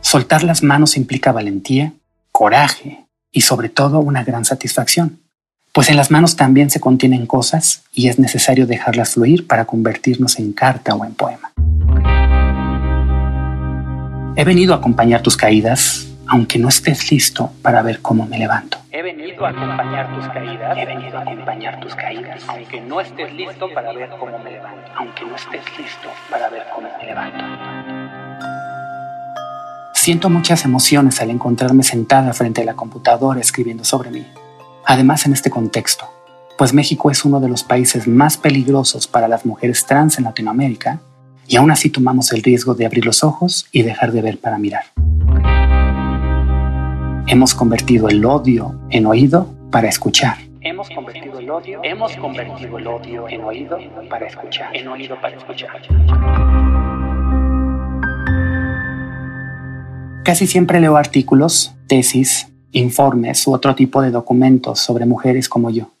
Soltar 0.00 0.44
las 0.44 0.62
manos 0.62 0.96
implica 0.96 1.30
valentía, 1.30 1.92
coraje 2.32 3.07
y 3.32 3.42
sobre 3.42 3.68
todo 3.68 4.00
una 4.00 4.24
gran 4.24 4.44
satisfacción, 4.44 5.20
pues 5.72 5.90
en 5.90 5.96
las 5.96 6.10
manos 6.10 6.36
también 6.36 6.70
se 6.70 6.80
contienen 6.80 7.26
cosas 7.26 7.84
y 7.92 8.08
es 8.08 8.18
necesario 8.18 8.66
dejarlas 8.66 9.14
fluir 9.14 9.46
para 9.46 9.64
convertirnos 9.64 10.38
en 10.38 10.52
carta 10.52 10.94
o 10.94 11.04
en 11.04 11.14
poema. 11.14 11.52
He 14.36 14.44
venido 14.44 14.72
a 14.72 14.76
acompañar 14.76 15.22
tus 15.22 15.36
caídas, 15.36 16.06
aunque 16.26 16.58
no 16.58 16.68
estés 16.68 17.10
listo 17.10 17.50
para 17.60 17.82
ver 17.82 18.00
cómo 18.00 18.26
me 18.26 18.38
levanto. 18.38 18.78
He 18.92 19.02
venido 19.02 19.44
a 19.46 19.50
acompañar 19.50 20.14
tus 20.14 20.28
caídas. 20.28 20.78
He 20.78 20.86
venido 20.86 21.18
a 21.18 21.22
acompañar 21.22 21.80
tus 21.80 21.94
caídas. 21.94 22.44
Aunque 22.48 22.80
no 22.80 23.00
estés 23.00 23.32
listo 23.32 23.72
para 23.72 23.92
ver 23.92 24.10
cómo 24.10 24.38
me 24.38 24.50
levanto. 24.50 24.90
Aunque 24.96 25.24
no 25.24 25.36
estés 25.36 25.62
listo 25.78 26.08
para 26.30 26.48
ver 26.50 26.64
cómo 26.74 26.88
me 26.98 27.06
levanto. 27.06 27.77
Siento 30.08 30.30
muchas 30.30 30.64
emociones 30.64 31.20
al 31.20 31.28
encontrarme 31.28 31.82
sentada 31.82 32.32
frente 32.32 32.62
a 32.62 32.64
la 32.64 32.72
computadora 32.72 33.40
escribiendo 33.40 33.84
sobre 33.84 34.10
mí. 34.10 34.26
Además 34.86 35.26
en 35.26 35.34
este 35.34 35.50
contexto, 35.50 36.06
pues 36.56 36.72
México 36.72 37.10
es 37.10 37.26
uno 37.26 37.40
de 37.40 37.48
los 37.50 37.62
países 37.62 38.08
más 38.08 38.38
peligrosos 38.38 39.06
para 39.06 39.28
las 39.28 39.44
mujeres 39.44 39.84
trans 39.84 40.16
en 40.16 40.24
Latinoamérica 40.24 41.02
y 41.46 41.56
aún 41.56 41.70
así 41.70 41.90
tomamos 41.90 42.32
el 42.32 42.42
riesgo 42.42 42.72
de 42.72 42.86
abrir 42.86 43.04
los 43.04 43.22
ojos 43.22 43.66
y 43.70 43.82
dejar 43.82 44.12
de 44.12 44.22
ver 44.22 44.40
para 44.40 44.56
mirar. 44.56 44.84
Hemos 47.26 47.54
convertido 47.54 48.08
el 48.08 48.24
odio 48.24 48.80
en 48.88 49.04
oído 49.04 49.54
para 49.70 49.90
escuchar. 49.90 50.38
Hemos 50.62 50.88
convertido 50.88 51.38
el 51.38 51.50
odio, 51.50 51.80
hemos 51.82 52.16
convertido 52.16 52.78
el 52.78 52.86
odio 52.86 53.28
en 53.28 53.44
oído 53.44 53.78
para 54.08 54.26
escuchar, 54.26 54.74
en 54.74 54.88
oído 54.88 55.20
para 55.20 55.36
escuchar. 55.36 55.82
Casi 60.28 60.46
siempre 60.46 60.78
leo 60.78 60.98
artículos, 60.98 61.72
tesis, 61.86 62.48
informes 62.72 63.46
u 63.46 63.54
otro 63.54 63.74
tipo 63.74 64.02
de 64.02 64.10
documentos 64.10 64.78
sobre 64.78 65.06
mujeres 65.06 65.48
como 65.48 65.70
yo. 65.70 65.92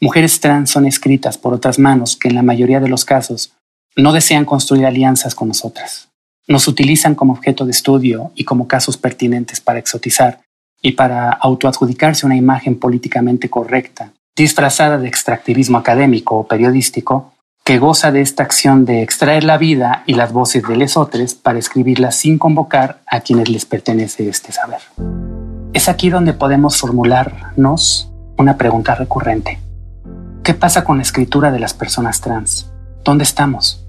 Mujeres 0.00 0.40
trans 0.40 0.68
son 0.68 0.84
escritas 0.84 1.38
por 1.38 1.54
otras 1.54 1.78
manos 1.78 2.16
que 2.16 2.26
en 2.26 2.34
la 2.34 2.42
mayoría 2.42 2.80
de 2.80 2.88
los 2.88 3.04
casos 3.04 3.52
no 3.94 4.12
desean 4.12 4.46
construir 4.46 4.84
alianzas 4.84 5.36
con 5.36 5.46
nosotras. 5.46 6.08
Nos 6.48 6.66
utilizan 6.66 7.14
como 7.14 7.34
objeto 7.34 7.64
de 7.64 7.70
estudio 7.70 8.32
y 8.34 8.42
como 8.42 8.66
casos 8.66 8.96
pertinentes 8.96 9.60
para 9.60 9.78
exotizar 9.78 10.40
y 10.82 10.94
para 10.94 11.30
autoadjudicarse 11.30 12.26
una 12.26 12.34
imagen 12.34 12.80
políticamente 12.80 13.48
correcta, 13.48 14.12
disfrazada 14.34 14.98
de 14.98 15.06
extractivismo 15.06 15.78
académico 15.78 16.36
o 16.36 16.48
periodístico, 16.48 17.31
que 17.64 17.78
goza 17.78 18.10
de 18.10 18.22
esta 18.22 18.42
acción 18.42 18.84
de 18.84 19.02
extraer 19.02 19.44
la 19.44 19.56
vida 19.56 20.02
y 20.06 20.14
las 20.14 20.32
voces 20.32 20.64
de 20.64 20.76
lesotres 20.76 21.34
para 21.34 21.60
escribirlas 21.60 22.16
sin 22.16 22.36
convocar 22.36 23.02
a 23.06 23.20
quienes 23.20 23.48
les 23.48 23.66
pertenece 23.66 24.28
este 24.28 24.50
saber. 24.50 24.80
Es 25.72 25.88
aquí 25.88 26.10
donde 26.10 26.32
podemos 26.32 26.76
formularnos 26.78 28.10
una 28.36 28.56
pregunta 28.56 28.96
recurrente. 28.96 29.60
¿Qué 30.42 30.54
pasa 30.54 30.82
con 30.82 30.96
la 30.96 31.04
escritura 31.04 31.52
de 31.52 31.60
las 31.60 31.72
personas 31.72 32.20
trans? 32.20 32.68
¿Dónde 33.04 33.22
estamos? 33.22 33.86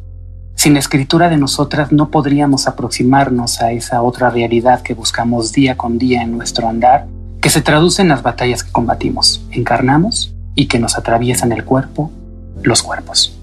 Sin 0.53 0.73
la 0.73 0.79
escritura 0.79 1.29
de 1.29 1.37
nosotras 1.37 1.91
no 1.91 2.11
podríamos 2.11 2.67
aproximarnos 2.67 3.59
a 3.59 3.71
esa 3.71 4.03
otra 4.03 4.29
realidad 4.29 4.83
que 4.83 4.93
buscamos 4.93 5.51
día 5.51 5.77
con 5.77 5.97
día 5.97 6.21
en 6.21 6.37
nuestro 6.37 6.69
andar, 6.69 7.07
que 7.41 7.49
se 7.49 7.61
traduce 7.61 8.03
en 8.03 8.09
las 8.09 8.21
batallas 8.21 8.63
que 8.63 8.71
combatimos, 8.71 9.43
encarnamos 9.49 10.35
y 10.53 10.67
que 10.67 10.77
nos 10.77 10.95
atraviesan 10.95 11.51
el 11.51 11.65
cuerpo, 11.65 12.11
los 12.61 12.83
cuerpos. 12.83 13.39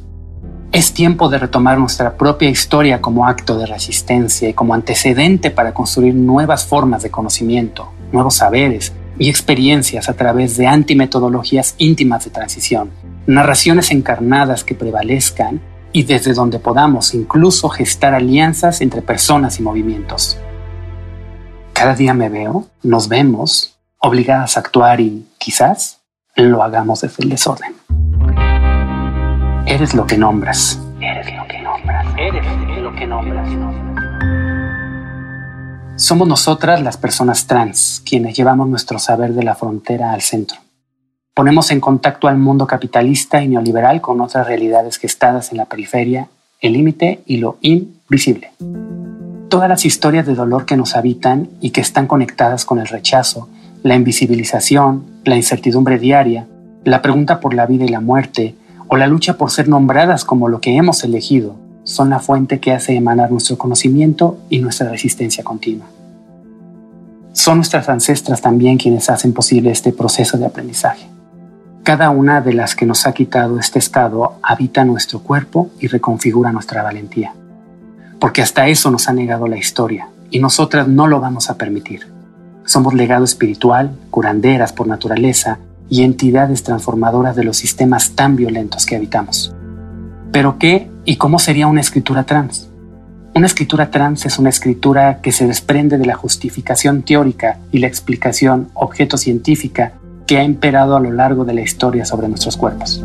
Es 0.72 0.94
tiempo 0.94 1.28
de 1.28 1.38
retomar 1.38 1.78
nuestra 1.78 2.16
propia 2.16 2.48
historia 2.48 3.00
como 3.00 3.26
acto 3.26 3.58
de 3.58 3.66
resistencia 3.66 4.48
y 4.48 4.54
como 4.54 4.72
antecedente 4.72 5.50
para 5.50 5.74
construir 5.74 6.14
nuevas 6.14 6.64
formas 6.64 7.02
de 7.02 7.10
conocimiento, 7.10 7.92
nuevos 8.12 8.36
saberes 8.36 8.92
y 9.18 9.28
experiencias 9.28 10.08
a 10.08 10.14
través 10.14 10.56
de 10.56 10.68
antimetodologías 10.68 11.74
íntimas 11.78 12.24
de 12.24 12.30
transición, 12.30 12.90
narraciones 13.26 13.90
encarnadas 13.90 14.62
que 14.62 14.76
prevalezcan 14.76 15.60
y 15.92 16.04
desde 16.04 16.34
donde 16.34 16.60
podamos 16.60 17.14
incluso 17.14 17.68
gestar 17.68 18.14
alianzas 18.14 18.80
entre 18.80 19.02
personas 19.02 19.58
y 19.58 19.64
movimientos. 19.64 20.38
Cada 21.72 21.96
día 21.96 22.14
me 22.14 22.28
veo, 22.28 22.68
nos 22.84 23.08
vemos, 23.08 23.76
obligadas 23.98 24.56
a 24.56 24.60
actuar 24.60 25.00
y 25.00 25.26
quizás 25.36 25.98
lo 26.36 26.62
hagamos 26.62 27.00
desde 27.00 27.24
el 27.24 27.30
desorden. 27.30 27.74
Eres 29.70 29.94
lo 29.94 30.04
que 30.04 30.18
nombras. 30.18 30.80
Eres 31.00 31.32
lo 31.32 31.46
que 31.46 31.62
nombras. 31.62 32.04
Eres 32.18 32.44
lo 32.82 32.92
que 32.92 33.06
nombras. 33.06 33.48
Somos 35.94 36.26
nosotras 36.26 36.82
las 36.82 36.96
personas 36.96 37.46
trans 37.46 38.02
quienes 38.04 38.36
llevamos 38.36 38.68
nuestro 38.68 38.98
saber 38.98 39.32
de 39.32 39.44
la 39.44 39.54
frontera 39.54 40.12
al 40.12 40.22
centro. 40.22 40.58
Ponemos 41.34 41.70
en 41.70 41.78
contacto 41.78 42.26
al 42.26 42.36
mundo 42.36 42.66
capitalista 42.66 43.44
y 43.44 43.46
neoliberal 43.46 44.00
con 44.00 44.20
otras 44.20 44.48
realidades 44.48 44.96
gestadas 44.96 45.52
en 45.52 45.58
la 45.58 45.66
periferia, 45.66 46.26
el 46.60 46.72
límite 46.72 47.20
y 47.24 47.36
lo 47.36 47.58
invisible. 47.60 48.50
Todas 49.48 49.68
las 49.68 49.84
historias 49.84 50.26
de 50.26 50.34
dolor 50.34 50.66
que 50.66 50.76
nos 50.76 50.96
habitan 50.96 51.48
y 51.60 51.70
que 51.70 51.80
están 51.80 52.08
conectadas 52.08 52.64
con 52.64 52.80
el 52.80 52.88
rechazo, 52.88 53.48
la 53.84 53.94
invisibilización, 53.94 55.04
la 55.24 55.36
incertidumbre 55.36 56.00
diaria, 56.00 56.48
la 56.82 57.02
pregunta 57.02 57.38
por 57.38 57.54
la 57.54 57.66
vida 57.66 57.84
y 57.84 57.88
la 57.88 58.00
muerte, 58.00 58.56
o 58.90 58.96
la 58.96 59.06
lucha 59.06 59.38
por 59.38 59.52
ser 59.52 59.68
nombradas 59.68 60.24
como 60.24 60.48
lo 60.48 60.60
que 60.60 60.76
hemos 60.76 61.04
elegido, 61.04 61.54
son 61.84 62.10
la 62.10 62.18
fuente 62.18 62.58
que 62.58 62.72
hace 62.72 62.96
emanar 62.96 63.30
nuestro 63.30 63.56
conocimiento 63.56 64.38
y 64.50 64.58
nuestra 64.58 64.90
resistencia 64.90 65.44
continua. 65.44 65.86
Son 67.32 67.58
nuestras 67.58 67.88
ancestras 67.88 68.42
también 68.42 68.78
quienes 68.78 69.08
hacen 69.08 69.32
posible 69.32 69.70
este 69.70 69.92
proceso 69.92 70.36
de 70.38 70.46
aprendizaje. 70.46 71.06
Cada 71.84 72.10
una 72.10 72.40
de 72.40 72.52
las 72.52 72.74
que 72.74 72.84
nos 72.84 73.06
ha 73.06 73.14
quitado 73.14 73.60
este 73.60 73.78
estado 73.78 74.34
habita 74.42 74.84
nuestro 74.84 75.20
cuerpo 75.20 75.70
y 75.78 75.86
reconfigura 75.86 76.50
nuestra 76.50 76.82
valentía. 76.82 77.32
Porque 78.18 78.42
hasta 78.42 78.66
eso 78.66 78.90
nos 78.90 79.08
ha 79.08 79.12
negado 79.12 79.46
la 79.46 79.56
historia 79.56 80.08
y 80.32 80.40
nosotras 80.40 80.88
no 80.88 81.06
lo 81.06 81.20
vamos 81.20 81.48
a 81.48 81.56
permitir. 81.56 82.08
Somos 82.64 82.92
legado 82.92 83.24
espiritual, 83.24 83.92
curanderas 84.10 84.72
por 84.72 84.88
naturaleza 84.88 85.60
y 85.90 86.04
entidades 86.04 86.62
transformadoras 86.62 87.36
de 87.36 87.44
los 87.44 87.58
sistemas 87.58 88.12
tan 88.12 88.36
violentos 88.36 88.86
que 88.86 88.96
habitamos. 88.96 89.54
Pero 90.32 90.58
¿qué 90.58 90.88
y 91.04 91.16
cómo 91.16 91.38
sería 91.38 91.66
una 91.66 91.80
escritura 91.80 92.24
trans? 92.24 92.70
Una 93.34 93.46
escritura 93.46 93.90
trans 93.90 94.24
es 94.26 94.38
una 94.38 94.48
escritura 94.48 95.20
que 95.20 95.32
se 95.32 95.46
desprende 95.46 95.98
de 95.98 96.06
la 96.06 96.14
justificación 96.14 97.02
teórica 97.02 97.58
y 97.72 97.78
la 97.78 97.88
explicación 97.88 98.70
objeto 98.74 99.16
científica 99.16 99.92
que 100.26 100.38
ha 100.38 100.44
imperado 100.44 100.96
a 100.96 101.00
lo 101.00 101.10
largo 101.10 101.44
de 101.44 101.54
la 101.54 101.60
historia 101.60 102.04
sobre 102.04 102.28
nuestros 102.28 102.56
cuerpos. 102.56 103.04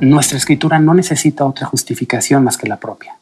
Nuestra 0.00 0.36
escritura 0.36 0.78
no 0.78 0.92
necesita 0.92 1.46
otra 1.46 1.66
justificación 1.66 2.44
más 2.44 2.58
que 2.58 2.68
la 2.68 2.78
propia, 2.78 3.16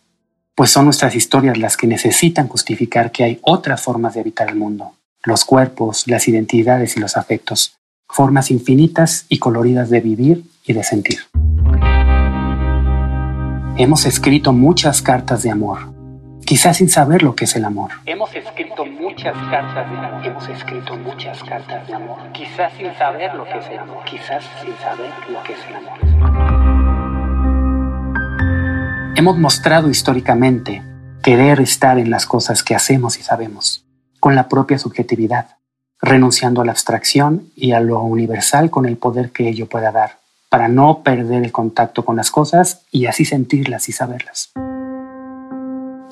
pues 0.55 0.71
son 0.71 0.87
nuestras 0.87 1.15
historias 1.15 1.59
las 1.59 1.77
que 1.77 1.87
necesitan 1.87 2.49
justificar 2.49 3.13
que 3.13 3.23
hay 3.23 3.39
otras 3.43 3.81
formas 3.81 4.15
de 4.15 4.21
habitar 4.21 4.49
el 4.49 4.57
mundo, 4.57 4.93
los 5.25 5.45
cuerpos, 5.45 6.07
las 6.07 6.29
identidades 6.29 6.97
y 6.97 7.01
los 7.01 7.17
afectos, 7.17 7.77
formas 8.09 8.51
infinitas 8.51 9.27
y 9.29 9.39
coloridas 9.39 9.89
de 9.91 10.01
vivir 10.01 10.45
y 10.67 10.73
de 10.73 10.83
sentir. 10.85 11.21
Hemos 13.77 14.05
escrito 14.05 14.53
muchas 14.53 15.01
cartas 15.01 15.43
de 15.43 15.51
amor, 15.51 15.93
quizás 16.45 16.77
sin 16.79 16.89
saber 16.89 17.23
lo 17.23 17.35
que 17.35 17.45
es 17.45 17.57
el 17.57 17.65
amor. 17.65 17.93
Hemos 18.05 18.35
escrito 18.35 18.85
muchas 18.85 19.35
cartas 19.51 19.91
de 19.91 19.97
amor. 19.97 20.27
Hemos 20.27 20.49
escrito 20.49 20.97
muchas 20.97 21.43
cartas 21.43 21.87
de 21.87 21.95
amor. 21.95 22.19
Quizás 22.33 22.73
sin 22.77 22.93
saber 22.99 23.35
lo 23.35 23.45
que 23.45 23.59
es 23.59 23.67
el 23.69 23.79
amor. 23.79 24.05
Quizás 24.05 24.45
sin 24.63 24.77
saber 24.79 25.11
lo 25.31 25.43
que 25.43 25.53
es 25.53 25.59
el 25.69 25.77
amor. 25.77 25.99
Hemos 29.17 29.39
mostrado 29.39 29.89
históricamente 29.89 30.83
querer 31.23 31.61
estar 31.61 31.99
en 31.99 32.11
las 32.11 32.27
cosas 32.27 32.63
que 32.63 32.75
hacemos 32.75 33.19
y 33.19 33.23
sabemos, 33.23 33.85
con 34.23 34.37
la 34.37 34.49
propia 34.49 34.79
subjetividad, 34.79 35.57
renunciando 36.01 36.61
a 36.61 36.65
la 36.65 36.71
abstracción 36.71 37.51
y 37.57 37.73
a 37.73 37.81
lo 37.81 38.01
universal 38.03 38.71
con 38.71 38.87
el 38.87 38.97
poder 38.97 39.33
que 39.33 39.49
ello 39.49 39.69
pueda 39.69 39.91
dar, 39.91 40.21
para 40.49 40.69
no 40.69 41.03
perder 41.03 41.43
el 41.43 41.51
contacto 41.51 42.05
con 42.05 42.15
las 42.15 42.31
cosas 42.31 42.83
y 42.93 43.07
así 43.07 43.25
sentirlas 43.25 43.89
y 43.89 43.93
saberlas. 43.93 44.53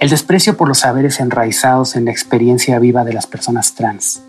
El 0.00 0.11
desprecio 0.11 0.57
por 0.57 0.67
los 0.67 0.81
saberes 0.81 1.21
enraizados 1.21 1.95
en 1.95 2.07
la 2.07 2.11
experiencia 2.11 2.81
viva 2.81 3.05
de 3.05 3.12
las 3.12 3.29
personas 3.29 3.76
trans. 3.76 4.25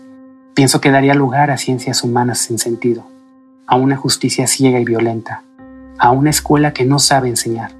Pienso 0.54 0.80
que 0.80 0.92
daría 0.92 1.14
lugar 1.14 1.50
a 1.50 1.58
ciencias 1.58 2.04
humanas 2.04 2.38
sin 2.38 2.60
sentido, 2.60 3.04
a 3.66 3.74
una 3.74 3.96
justicia 3.96 4.46
ciega 4.46 4.78
y 4.78 4.84
violenta, 4.84 5.42
a 5.98 6.12
una 6.12 6.30
escuela 6.30 6.72
que 6.72 6.84
no 6.84 7.00
sabe 7.00 7.30
enseñar, 7.30 7.72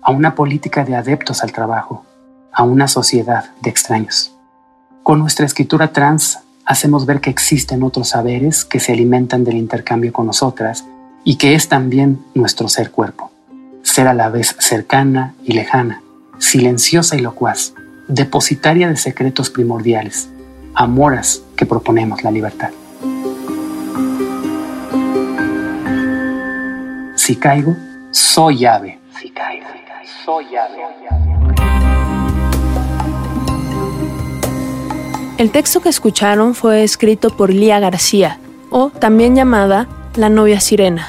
a 0.00 0.12
una 0.12 0.34
política 0.34 0.86
de 0.86 0.96
adeptos 0.96 1.42
al 1.42 1.52
trabajo, 1.52 2.06
a 2.54 2.62
una 2.62 2.88
sociedad 2.88 3.50
de 3.60 3.68
extraños. 3.68 4.31
Con 5.02 5.18
nuestra 5.18 5.46
escritura 5.46 5.92
trans 5.92 6.38
hacemos 6.64 7.06
ver 7.06 7.20
que 7.20 7.30
existen 7.30 7.82
otros 7.82 8.10
saberes 8.10 8.64
que 8.64 8.78
se 8.78 8.92
alimentan 8.92 9.42
del 9.42 9.56
intercambio 9.56 10.12
con 10.12 10.26
nosotras 10.26 10.84
y 11.24 11.38
que 11.38 11.54
es 11.56 11.68
también 11.68 12.24
nuestro 12.34 12.68
ser 12.68 12.92
cuerpo, 12.92 13.32
ser 13.82 14.06
a 14.06 14.14
la 14.14 14.28
vez 14.28 14.54
cercana 14.60 15.34
y 15.42 15.54
lejana, 15.54 16.02
silenciosa 16.38 17.16
y 17.16 17.20
locuaz, 17.20 17.74
depositaria 18.06 18.88
de 18.88 18.96
secretos 18.96 19.50
primordiales, 19.50 20.28
amoras 20.74 21.42
que 21.56 21.66
proponemos 21.66 22.22
la 22.22 22.30
libertad. 22.30 22.70
Si 27.16 27.34
caigo, 27.34 27.76
soy 28.12 28.66
ave. 28.66 29.00
Si 29.20 29.30
caigo, 29.30 29.66
soy 30.24 30.54
ave. 30.54 31.31
El 35.42 35.50
texto 35.50 35.80
que 35.80 35.88
escucharon 35.88 36.54
fue 36.54 36.84
escrito 36.84 37.28
por 37.30 37.52
Lía 37.52 37.80
García, 37.80 38.38
o 38.70 38.90
también 38.90 39.34
llamada 39.34 39.88
La 40.14 40.28
novia 40.28 40.60
sirena. 40.60 41.08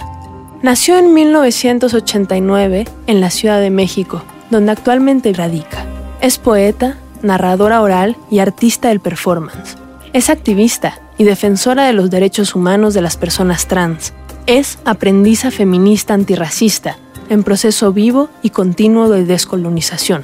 Nació 0.63 0.97
en 0.97 1.13
1989 1.13 2.87
en 3.05 3.21
la 3.21 3.29
Ciudad 3.29 3.61
de 3.61 3.69
México 3.69 4.23
donde 4.49 4.71
actualmente 4.71 5.31
radica. 5.33 5.85
Es 6.19 6.39
poeta, 6.39 6.97
narradora 7.21 7.83
oral 7.83 8.17
y 8.31 8.39
artista 8.39 8.87
del 8.87 9.01
performance. 9.01 9.77
Es 10.13 10.31
activista 10.31 10.99
y 11.19 11.25
defensora 11.25 11.85
de 11.85 11.93
los 11.93 12.09
derechos 12.09 12.55
humanos 12.55 12.95
de 12.95 13.03
las 13.03 13.17
personas 13.17 13.67
trans. 13.67 14.13
Es 14.47 14.79
aprendiza 14.83 15.51
feminista 15.51 16.15
antirracista, 16.15 16.97
en 17.29 17.43
proceso 17.43 17.93
vivo 17.93 18.29
y 18.41 18.49
continuo 18.49 19.09
de 19.09 19.25
descolonización. 19.25 20.23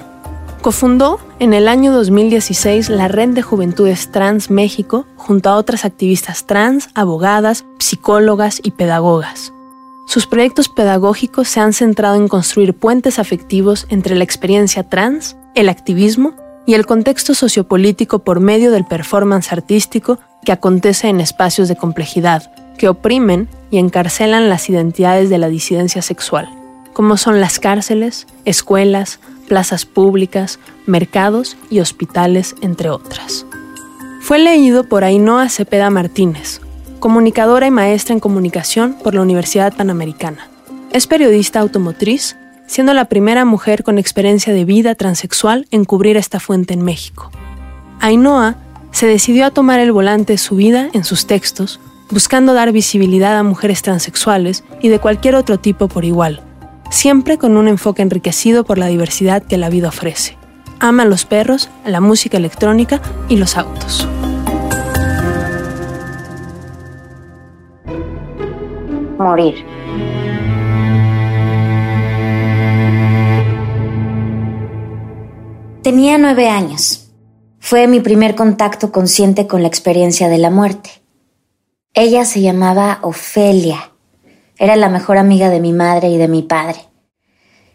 Cofundó 0.62 1.22
en 1.39 1.54
el 1.54 1.69
año 1.69 1.93
2016 1.93 2.89
la 2.89 3.08
Red 3.08 3.30
de 3.30 3.41
Juventudes 3.41 4.12
Trans 4.12 4.52
México 4.52 5.06
junto 5.15 5.50
a 5.50 5.56
otras 5.56 5.86
activistas 5.86 6.48
trans, 6.48 6.89
abogadas, 6.95 7.63
psicólogas 7.80 8.60
y 8.62 8.72
pedagogas. 8.72 9.54
Sus 10.06 10.28
proyectos 10.28 10.67
pedagógicos 10.67 11.48
se 11.48 11.62
han 11.62 11.72
centrado 11.72 12.15
en 12.15 12.28
construir 12.28 12.74
puentes 12.74 13.19
afectivos 13.19 13.88
entre 13.89 14.15
la 14.15 14.26
experiencia 14.26 14.84
trans, 14.84 15.38
el 15.56 15.69
activismo 15.69 16.34
y 16.65 16.74
el 16.74 16.86
contexto 16.86 17.36
sociopolítico 17.36 18.19
por 18.19 18.41
medio 18.41 18.69
del 18.72 18.84
performance 18.84 19.54
artístico 19.54 20.19
que 20.43 20.52
acontece 20.52 21.08
en 21.08 21.22
espacios 21.22 21.69
de 21.69 21.78
complejidad, 21.78 22.52
que 22.78 22.89
oprimen 22.89 23.48
y 23.72 23.78
encarcelan 23.78 24.50
las 24.50 24.69
identidades 24.69 25.30
de 25.30 25.38
la 25.38 25.48
disidencia 25.48 26.02
sexual, 26.02 26.50
como 26.91 27.15
son 27.15 27.39
las 27.39 27.60
cárceles, 27.60 28.28
escuelas, 28.43 29.22
plazas 29.50 29.86
públicas, 29.86 30.60
mercados 30.86 31.58
y 31.70 31.82
hospitales, 31.82 32.56
entre 32.62 32.90
otras. 32.90 33.46
Fue 34.22 34.40
leído 34.40 34.86
por 34.86 35.04
Ainhoa 35.04 35.50
Cepeda 35.50 35.90
Martínez, 35.90 36.62
comunicadora 37.02 37.68
y 37.68 37.72
maestra 37.72 38.14
en 38.14 38.22
comunicación 38.22 38.96
por 39.04 39.14
la 39.16 39.22
Universidad 39.22 39.76
Panamericana. 39.76 40.48
Es 40.94 41.08
periodista 41.08 41.60
automotriz, 41.60 42.38
siendo 42.68 42.94
la 42.94 43.06
primera 43.06 43.44
mujer 43.44 43.84
con 43.84 43.98
experiencia 43.98 44.54
de 44.54 44.64
vida 44.64 44.96
transexual 44.96 45.68
en 45.72 45.84
cubrir 45.84 46.16
esta 46.16 46.40
fuente 46.40 46.74
en 46.74 46.84
México. 46.84 47.32
Ainhoa 48.00 48.56
se 48.92 49.08
decidió 49.08 49.46
a 49.46 49.52
tomar 49.52 49.80
el 49.80 49.92
volante 49.92 50.34
de 50.34 50.38
su 50.38 50.56
vida 50.56 50.90
en 50.94 51.04
sus 51.04 51.26
textos, 51.28 51.80
buscando 52.12 52.54
dar 52.54 52.72
visibilidad 52.72 53.38
a 53.38 53.44
mujeres 53.44 53.82
transexuales 53.82 54.64
y 54.82 54.90
de 54.90 55.00
cualquier 55.00 55.36
otro 55.36 55.60
tipo 55.60 55.88
por 55.88 56.06
igual, 56.06 56.42
siempre 56.89 57.38
con 57.38 57.58
un 57.58 57.67
enfoque 57.67 58.02
enriquecido 58.02 58.63
por 58.63 58.78
la 58.78 58.88
diversidad 58.88 59.43
que 59.43 59.58
la 59.58 59.69
vida 59.69 59.89
ofrece. 59.89 60.38
Ama 60.80 61.06
los 61.06 61.25
perros, 61.25 61.69
la 61.86 62.02
música 62.02 62.38
electrónica 62.38 63.02
y 63.28 63.38
los 63.38 63.58
autos. 63.58 64.08
morir. 69.19 69.65
Tenía 75.84 76.17
nueve 76.17 76.49
años. 76.49 77.12
Fue 77.60 77.88
mi 77.88 77.99
primer 77.99 78.36
contacto 78.36 78.91
consciente 78.91 79.47
con 79.47 79.62
la 79.62 79.67
experiencia 79.67 80.30
de 80.30 80.38
la 80.38 80.49
muerte. 80.49 80.89
Ella 81.93 82.25
se 82.25 82.41
llamaba 82.41 82.99
Ofelia. 83.02 83.88
Era 84.60 84.76
la 84.76 84.89
mejor 84.89 85.17
amiga 85.17 85.50
de 85.50 85.62
mi 85.62 85.72
madre 85.72 86.10
y 86.10 86.17
de 86.17 86.28
mi 86.28 86.43
padre. 86.43 86.82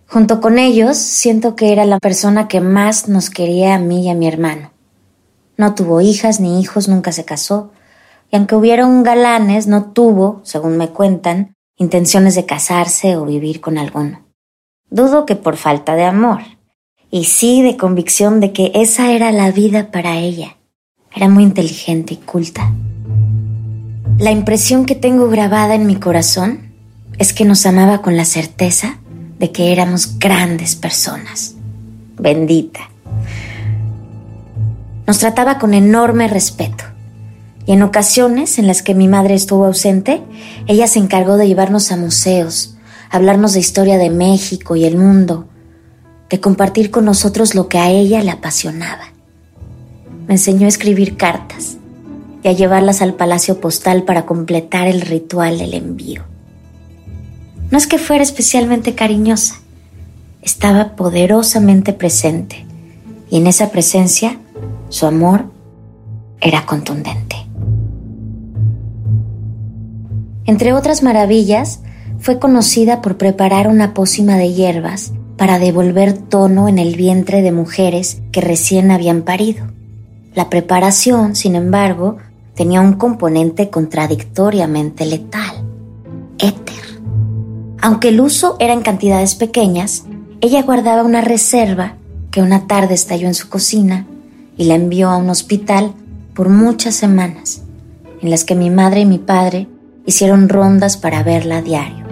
Junto 0.06 0.42
con 0.42 0.58
ellos, 0.58 0.98
siento 0.98 1.56
que 1.56 1.72
era 1.72 1.86
la 1.86 1.98
persona 1.98 2.46
que 2.46 2.60
más 2.60 3.08
nos 3.08 3.30
quería 3.30 3.74
a 3.74 3.78
mí 3.78 4.04
y 4.04 4.10
a 4.10 4.14
mi 4.14 4.28
hermano. 4.28 4.70
No 5.56 5.74
tuvo 5.74 6.02
hijas 6.02 6.40
ni 6.40 6.60
hijos, 6.60 6.86
nunca 6.86 7.10
se 7.10 7.24
casó, 7.24 7.72
y 8.30 8.36
aunque 8.36 8.54
hubieron 8.54 9.02
galanes, 9.02 9.66
no 9.66 9.92
tuvo, 9.92 10.42
según 10.44 10.76
me 10.76 10.90
cuentan, 10.90 11.54
intenciones 11.78 12.34
de 12.34 12.44
casarse 12.44 13.16
o 13.16 13.24
vivir 13.24 13.62
con 13.62 13.78
alguno. 13.78 14.20
Dudo 14.90 15.24
que 15.24 15.36
por 15.36 15.56
falta 15.56 15.94
de 15.94 16.04
amor, 16.04 16.40
y 17.10 17.24
sí 17.24 17.62
de 17.62 17.78
convicción 17.78 18.40
de 18.40 18.52
que 18.52 18.72
esa 18.74 19.10
era 19.12 19.32
la 19.32 19.50
vida 19.52 19.90
para 19.90 20.18
ella. 20.18 20.58
Era 21.14 21.30
muy 21.30 21.44
inteligente 21.44 22.12
y 22.12 22.16
culta. 22.18 22.72
La 24.18 24.32
impresión 24.32 24.84
que 24.84 24.94
tengo 24.94 25.28
grabada 25.28 25.74
en 25.74 25.86
mi 25.86 25.96
corazón 25.96 26.73
es 27.18 27.32
que 27.32 27.44
nos 27.44 27.66
amaba 27.66 28.02
con 28.02 28.16
la 28.16 28.24
certeza 28.24 28.98
de 29.38 29.52
que 29.52 29.72
éramos 29.72 30.18
grandes 30.18 30.76
personas. 30.76 31.54
Bendita. 32.18 32.80
Nos 35.06 35.18
trataba 35.18 35.58
con 35.58 35.74
enorme 35.74 36.28
respeto 36.28 36.84
y 37.66 37.72
en 37.72 37.82
ocasiones 37.82 38.58
en 38.58 38.66
las 38.66 38.82
que 38.82 38.94
mi 38.94 39.08
madre 39.08 39.34
estuvo 39.34 39.64
ausente, 39.64 40.22
ella 40.66 40.86
se 40.86 40.98
encargó 40.98 41.36
de 41.36 41.46
llevarnos 41.46 41.92
a 41.92 41.96
museos, 41.96 42.76
hablarnos 43.10 43.54
de 43.54 43.60
historia 43.60 43.96
de 43.96 44.10
México 44.10 44.76
y 44.76 44.84
el 44.84 44.98
mundo, 44.98 45.48
de 46.28 46.40
compartir 46.40 46.90
con 46.90 47.04
nosotros 47.04 47.54
lo 47.54 47.68
que 47.68 47.78
a 47.78 47.90
ella 47.90 48.22
le 48.22 48.30
apasionaba. 48.30 49.12
Me 50.26 50.34
enseñó 50.34 50.66
a 50.66 50.68
escribir 50.68 51.16
cartas 51.16 51.76
y 52.42 52.48
a 52.48 52.52
llevarlas 52.52 53.00
al 53.00 53.14
palacio 53.14 53.60
postal 53.60 54.04
para 54.04 54.26
completar 54.26 54.86
el 54.86 55.00
ritual 55.00 55.58
del 55.58 55.74
envío. 55.74 56.33
No 57.74 57.78
es 57.78 57.88
que 57.88 57.98
fuera 57.98 58.22
especialmente 58.22 58.94
cariñosa, 58.94 59.56
estaba 60.42 60.94
poderosamente 60.94 61.92
presente 61.92 62.64
y 63.28 63.38
en 63.38 63.48
esa 63.48 63.72
presencia 63.72 64.38
su 64.90 65.06
amor 65.06 65.46
era 66.40 66.66
contundente. 66.66 67.34
Entre 70.44 70.72
otras 70.72 71.02
maravillas, 71.02 71.80
fue 72.20 72.38
conocida 72.38 73.02
por 73.02 73.16
preparar 73.16 73.66
una 73.66 73.92
pócima 73.92 74.36
de 74.36 74.52
hierbas 74.52 75.12
para 75.36 75.58
devolver 75.58 76.12
tono 76.12 76.68
en 76.68 76.78
el 76.78 76.94
vientre 76.94 77.42
de 77.42 77.50
mujeres 77.50 78.22
que 78.30 78.40
recién 78.40 78.92
habían 78.92 79.22
parido. 79.22 79.66
La 80.36 80.48
preparación, 80.48 81.34
sin 81.34 81.56
embargo, 81.56 82.18
tenía 82.54 82.80
un 82.80 82.92
componente 82.92 83.68
contradictoriamente 83.68 85.06
letal. 85.06 85.63
Aunque 87.84 88.08
el 88.08 88.22
uso 88.22 88.56
era 88.60 88.72
en 88.72 88.80
cantidades 88.80 89.34
pequeñas, 89.34 90.04
ella 90.40 90.62
guardaba 90.62 91.02
una 91.02 91.20
reserva 91.20 91.96
que 92.30 92.40
una 92.40 92.66
tarde 92.66 92.94
estalló 92.94 93.26
en 93.26 93.34
su 93.34 93.50
cocina 93.50 94.06
y 94.56 94.64
la 94.64 94.74
envió 94.74 95.10
a 95.10 95.18
un 95.18 95.28
hospital 95.28 95.92
por 96.32 96.48
muchas 96.48 96.94
semanas, 96.94 97.62
en 98.22 98.30
las 98.30 98.44
que 98.44 98.54
mi 98.54 98.70
madre 98.70 99.00
y 99.00 99.04
mi 99.04 99.18
padre 99.18 99.68
hicieron 100.06 100.48
rondas 100.48 100.96
para 100.96 101.22
verla 101.22 101.58
a 101.58 101.60
diario. 101.60 102.06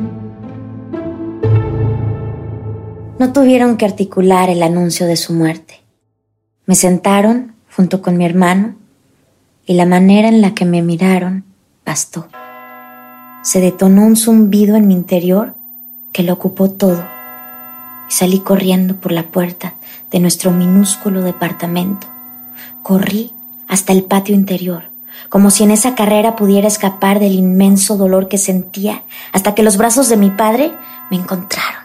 No 3.19 3.33
tuvieron 3.33 3.79
que 3.79 3.87
articular 3.87 4.51
el 4.51 4.63
anuncio 4.63 5.07
de 5.07 5.17
su 5.17 5.33
muerte. 5.33 5.81
Me 6.67 6.75
sentaron 6.75 7.55
junto 7.75 8.03
con 8.03 8.19
mi 8.19 8.27
hermano 8.27 8.75
y 9.65 9.73
la 9.73 9.87
manera 9.87 10.29
en 10.29 10.43
la 10.43 10.53
que 10.53 10.67
me 10.67 10.83
miraron 10.83 11.47
bastó. 11.87 12.29
Se 13.43 13.63
detonó 13.63 14.07
un 14.07 14.17
zumbido 14.17 14.77
en 14.77 14.87
mi 14.87 14.93
interior 14.93 15.62
que 16.13 16.23
lo 16.23 16.35
ocupó 16.35 16.71
todo 16.71 17.05
y 18.09 18.13
salí 18.13 18.41
corriendo 18.41 18.97
por 18.97 19.13
la 19.13 19.25
puerta 19.25 19.75
de 20.11 20.21
nuestro 20.21 20.51
minúsculo 20.51 21.23
departamento. 21.23 22.07
Corrí 22.83 23.33
hasta 23.69 23.93
el 23.93 24.05
patio 24.05 24.35
interior, 24.35 24.85
como 25.29 25.51
si 25.51 25.65
en 25.65 25.71
esa 25.71 25.95
carrera 25.95 26.37
pudiera 26.37 26.69
escapar 26.69 27.19
del 27.19 27.33
inmenso 27.33 27.97
dolor 27.97 28.29
que 28.29 28.39
sentía 28.39 29.03
hasta 29.33 29.55
que 29.55 29.63
los 29.63 29.77
brazos 29.77 30.09
de 30.09 30.17
mi 30.17 30.31
padre 30.31 30.73
me 31.11 31.17
encontraron. 31.17 31.83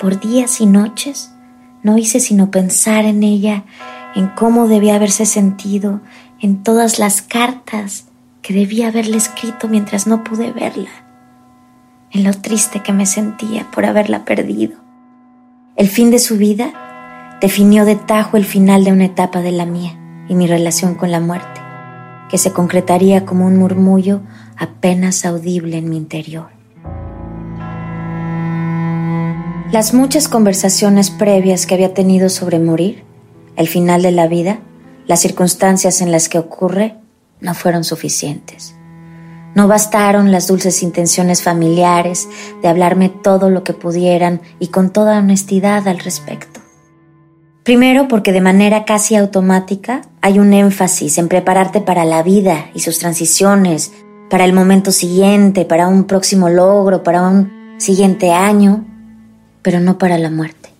Por 0.00 0.20
días 0.20 0.60
y 0.60 0.66
noches 0.66 1.30
no 1.82 1.98
hice 1.98 2.18
sino 2.20 2.50
pensar 2.50 3.04
en 3.04 3.22
ella, 3.22 3.64
en 4.14 4.28
cómo 4.28 4.68
debía 4.68 4.96
haberse 4.96 5.26
sentido, 5.26 6.00
en 6.40 6.62
todas 6.62 6.98
las 6.98 7.20
cartas 7.20 8.06
que 8.42 8.54
debía 8.54 8.88
haberle 8.88 9.16
escrito 9.16 9.68
mientras 9.68 10.06
no 10.06 10.24
pude 10.24 10.52
verla, 10.52 10.90
en 12.14 12.22
lo 12.22 12.32
triste 12.32 12.80
que 12.80 12.92
me 12.92 13.06
sentía 13.06 13.68
por 13.72 13.84
haberla 13.84 14.24
perdido. 14.24 14.78
El 15.76 15.88
fin 15.88 16.12
de 16.12 16.20
su 16.20 16.38
vida 16.38 17.38
definió 17.40 17.84
de 17.84 17.96
tajo 17.96 18.36
el 18.36 18.44
final 18.44 18.84
de 18.84 18.92
una 18.92 19.06
etapa 19.06 19.40
de 19.40 19.50
la 19.50 19.66
mía 19.66 19.98
y 20.28 20.36
mi 20.36 20.46
relación 20.46 20.94
con 20.94 21.10
la 21.10 21.18
muerte, 21.18 21.60
que 22.30 22.38
se 22.38 22.52
concretaría 22.52 23.26
como 23.26 23.46
un 23.46 23.56
murmullo 23.58 24.20
apenas 24.56 25.24
audible 25.24 25.76
en 25.76 25.90
mi 25.90 25.96
interior. 25.96 26.50
Las 29.72 29.92
muchas 29.92 30.28
conversaciones 30.28 31.10
previas 31.10 31.66
que 31.66 31.74
había 31.74 31.94
tenido 31.94 32.28
sobre 32.28 32.60
morir, 32.60 33.02
el 33.56 33.66
final 33.66 34.02
de 34.02 34.12
la 34.12 34.28
vida, 34.28 34.60
las 35.08 35.20
circunstancias 35.20 36.00
en 36.00 36.12
las 36.12 36.28
que 36.28 36.38
ocurre, 36.38 36.94
no 37.40 37.54
fueron 37.54 37.82
suficientes. 37.82 38.73
No 39.54 39.68
bastaron 39.68 40.32
las 40.32 40.48
dulces 40.48 40.82
intenciones 40.82 41.42
familiares 41.42 42.28
de 42.60 42.68
hablarme 42.68 43.08
todo 43.08 43.50
lo 43.50 43.62
que 43.62 43.72
pudieran 43.72 44.40
y 44.58 44.68
con 44.68 44.90
toda 44.90 45.18
honestidad 45.18 45.86
al 45.86 46.00
respecto. 46.00 46.60
Primero 47.62 48.08
porque 48.08 48.32
de 48.32 48.40
manera 48.40 48.84
casi 48.84 49.16
automática 49.16 50.02
hay 50.20 50.38
un 50.38 50.52
énfasis 50.52 51.16
en 51.18 51.28
prepararte 51.28 51.80
para 51.80 52.04
la 52.04 52.22
vida 52.22 52.66
y 52.74 52.80
sus 52.80 52.98
transiciones, 52.98 53.92
para 54.28 54.44
el 54.44 54.52
momento 54.52 54.92
siguiente, 54.92 55.64
para 55.64 55.88
un 55.88 56.04
próximo 56.04 56.50
logro, 56.50 57.02
para 57.02 57.22
un 57.22 57.76
siguiente 57.78 58.32
año, 58.32 58.84
pero 59.62 59.80
no 59.80 59.96
para 59.96 60.18
la 60.18 60.30
muerte. 60.30 60.70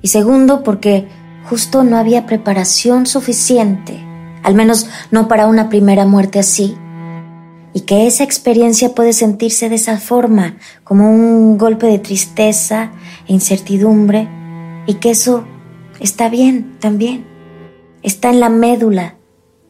Y 0.00 0.08
segundo, 0.08 0.62
porque 0.62 1.08
justo 1.44 1.84
no 1.84 1.98
había 1.98 2.24
preparación 2.24 3.06
suficiente, 3.06 4.02
al 4.42 4.54
menos 4.54 4.88
no 5.10 5.28
para 5.28 5.46
una 5.46 5.68
primera 5.68 6.06
muerte 6.06 6.38
así, 6.38 6.76
y 7.74 7.82
que 7.82 8.06
esa 8.06 8.24
experiencia 8.24 8.94
puede 8.94 9.12
sentirse 9.12 9.68
de 9.68 9.76
esa 9.76 9.98
forma, 9.98 10.56
como 10.84 11.10
un 11.10 11.56
golpe 11.58 11.86
de 11.86 11.98
tristeza 11.98 12.92
e 13.26 13.32
incertidumbre, 13.32 14.28
y 14.86 14.94
que 14.94 15.10
eso 15.10 15.44
está 16.00 16.28
bien 16.28 16.76
también, 16.80 17.24
está 18.02 18.30
en 18.30 18.40
la 18.40 18.48
médula 18.48 19.16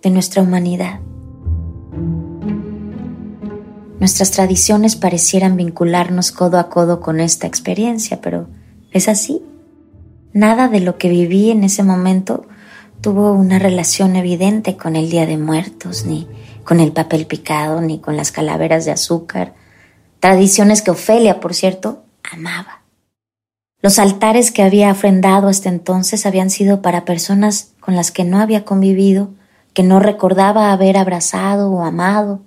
de 0.03 0.11
nuestra 0.11 0.43
humanidad. 0.43 1.01
Nuestras 4.01 4.33
tradiciones 4.33 4.97
parecieran 4.97 5.57
vincularnos 5.57 6.33
codo 6.33 6.59
a 6.59 6.69
codo 6.69 6.99
con 6.99 7.21
esta 7.21 7.47
experiencia, 7.47 8.21
pero 8.21 8.49
es 8.91 9.09
así. 9.09 9.43
Nada 10.33 10.69
de 10.69 10.81
lo 10.81 10.99
que 10.99 11.09
viví 11.09 11.53
en 11.53 11.63
ese 11.63 11.85
momento 11.85 12.47
tuvo 13.01 13.33
una 13.33 13.61
relación 13.61 14.17
evidente 14.17 14.77
con 14.77 14.97
el 14.97 15.09
Día 15.09 15.27
de 15.27 15.39
Muertos, 15.39 16.05
ni 16.05 16.27
con 16.65 16.81
el 16.81 16.93
papel 16.93 17.27
picado, 17.27 17.81
ni 17.81 17.99
con 17.99 18.17
las 18.17 18.33
calaveras 18.33 18.85
de 18.85 18.93
azúcar, 18.93 19.55
tradiciones 20.21 20.83
que 20.83 20.91
Ofelia, 20.91 21.41
por 21.41 21.55
cierto, 21.55 22.05
amaba. 22.23 22.83
Los 23.81 23.99
altares 23.99 24.53
que 24.53 24.63
había 24.63 24.93
ofrendado 24.93 25.49
hasta 25.49 25.69
entonces 25.69 26.25
habían 26.25 26.51
sido 26.51 26.83
para 26.83 27.05
personas 27.05 27.73
con 27.81 27.97
las 27.97 28.13
que 28.13 28.23
no 28.23 28.39
había 28.39 28.65
convivido, 28.65 29.31
que 29.75 29.83
no 29.83 29.99
recordaba 29.99 30.71
haber 30.71 30.97
abrazado 30.97 31.71
o 31.71 31.85
amado, 31.85 32.43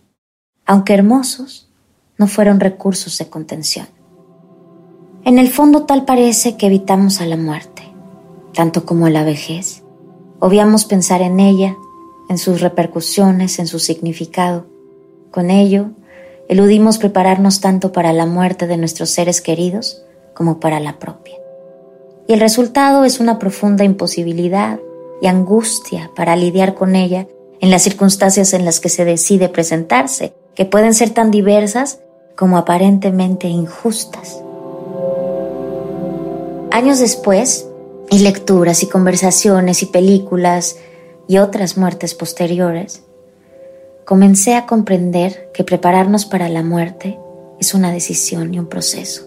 aunque 0.65 0.93
hermosos, 0.93 1.69
no 2.17 2.28
fueron 2.28 2.60
recursos 2.60 3.17
de 3.17 3.28
contención. 3.28 3.88
En 5.25 5.39
el 5.39 5.49
fondo 5.49 5.84
tal 5.84 6.06
parece 6.06 6.56
que 6.56 6.67
evitamos 6.67 7.19
a 7.19 7.25
la 7.25 7.36
muerte, 7.36 7.84
tanto 8.54 8.86
como 8.86 9.08
a 9.08 9.10
la 9.10 9.23
vejez. 9.23 9.84
Obviamos 10.39 10.86
pensar 10.86 11.21
en 11.21 11.39
ella, 11.39 11.75
en 12.29 12.38
sus 12.38 12.61
repercusiones, 12.61 13.59
en 13.59 13.67
su 13.67 13.79
significado. 13.79 14.65
Con 15.31 15.51
ello, 15.51 15.91
eludimos 16.47 16.97
prepararnos 16.97 17.61
tanto 17.61 17.91
para 17.91 18.13
la 18.13 18.25
muerte 18.25 18.67
de 18.67 18.77
nuestros 18.77 19.09
seres 19.09 19.41
queridos 19.41 20.03
como 20.33 20.59
para 20.59 20.79
la 20.79 20.99
propia. 20.99 21.35
Y 22.27 22.33
el 22.33 22.39
resultado 22.39 23.03
es 23.03 23.19
una 23.19 23.38
profunda 23.39 23.83
imposibilidad 23.83 24.79
y 25.21 25.27
angustia 25.27 26.11
para 26.15 26.35
lidiar 26.35 26.73
con 26.73 26.95
ella 26.95 27.27
en 27.61 27.71
las 27.71 27.83
circunstancias 27.83 28.53
en 28.53 28.65
las 28.65 28.79
que 28.79 28.89
se 28.89 29.05
decide 29.05 29.49
presentarse 29.49 30.33
que 30.55 30.65
pueden 30.65 30.93
ser 30.93 31.11
tan 31.11 31.31
diversas 31.31 31.99
como 32.35 32.57
aparentemente 32.57 33.47
injustas. 33.47 34.41
Años 36.71 36.99
después, 36.99 37.67
y 38.09 38.19
lecturas 38.19 38.83
y 38.83 38.88
conversaciones 38.88 39.81
y 39.83 39.88
películas 39.88 40.77
y 41.27 41.38
otras 41.38 41.77
muertes 41.77 42.13
posteriores, 42.13 43.03
comencé 44.05 44.55
a 44.55 44.65
comprender 44.65 45.51
que 45.53 45.63
prepararnos 45.63 46.25
para 46.25 46.49
la 46.49 46.63
muerte 46.63 47.19
es 47.59 47.73
una 47.73 47.91
decisión 47.91 48.53
y 48.53 48.59
un 48.59 48.67
proceso. 48.67 49.23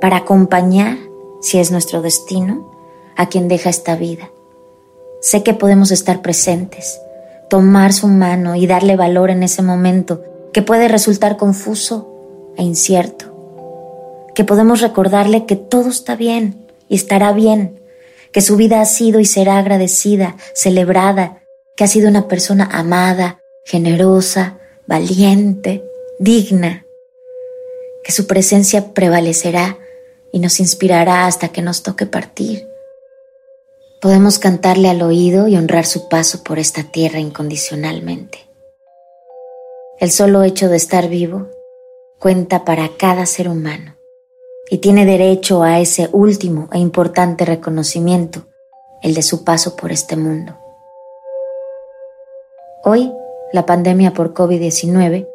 Para 0.00 0.18
acompañar, 0.18 0.96
si 1.40 1.58
es 1.58 1.70
nuestro 1.70 2.02
destino, 2.02 2.70
a 3.16 3.28
quien 3.28 3.48
deja 3.48 3.70
esta 3.70 3.96
vida. 3.96 4.30
Sé 5.20 5.42
que 5.42 5.54
podemos 5.54 5.90
estar 5.90 6.22
presentes, 6.22 7.00
tomar 7.48 7.92
su 7.92 8.08
mano 8.08 8.54
y 8.54 8.66
darle 8.66 8.96
valor 8.96 9.30
en 9.30 9.42
ese 9.42 9.62
momento 9.62 10.22
que 10.52 10.62
puede 10.62 10.88
resultar 10.88 11.36
confuso 11.36 12.08
e 12.56 12.62
incierto. 12.62 13.26
Que 14.34 14.44
podemos 14.44 14.80
recordarle 14.80 15.44
que 15.44 15.56
todo 15.56 15.90
está 15.90 16.16
bien 16.16 16.66
y 16.88 16.94
estará 16.94 17.32
bien, 17.32 17.79
que 18.32 18.40
su 18.40 18.56
vida 18.56 18.80
ha 18.80 18.84
sido 18.84 19.20
y 19.20 19.24
será 19.24 19.58
agradecida, 19.58 20.36
celebrada, 20.54 21.42
que 21.76 21.84
ha 21.84 21.86
sido 21.88 22.08
una 22.08 22.28
persona 22.28 22.68
amada, 22.70 23.40
generosa, 23.64 24.58
valiente, 24.86 25.84
digna, 26.18 26.84
que 28.04 28.12
su 28.12 28.26
presencia 28.26 28.92
prevalecerá 28.94 29.78
y 30.32 30.38
nos 30.38 30.60
inspirará 30.60 31.26
hasta 31.26 31.48
que 31.48 31.62
nos 31.62 31.82
toque 31.82 32.06
partir. 32.06 32.66
Podemos 34.00 34.38
cantarle 34.38 34.88
al 34.88 35.02
oído 35.02 35.48
y 35.48 35.56
honrar 35.56 35.84
su 35.84 36.08
paso 36.08 36.42
por 36.42 36.58
esta 36.58 36.84
tierra 36.84 37.18
incondicionalmente. 37.18 38.38
El 39.98 40.10
solo 40.10 40.42
hecho 40.42 40.68
de 40.68 40.76
estar 40.76 41.08
vivo 41.08 41.48
cuenta 42.18 42.64
para 42.64 42.88
cada 42.96 43.26
ser 43.26 43.48
humano 43.48 43.99
y 44.70 44.78
tiene 44.78 45.04
derecho 45.04 45.62
a 45.64 45.80
ese 45.80 46.08
último 46.12 46.68
e 46.72 46.78
importante 46.78 47.44
reconocimiento, 47.44 48.46
el 49.02 49.14
de 49.14 49.22
su 49.22 49.42
paso 49.44 49.74
por 49.74 49.90
este 49.90 50.16
mundo. 50.16 50.56
Hoy, 52.84 53.12
la 53.52 53.66
pandemia 53.66 54.14
por 54.14 54.32
COVID-19, 54.32 55.28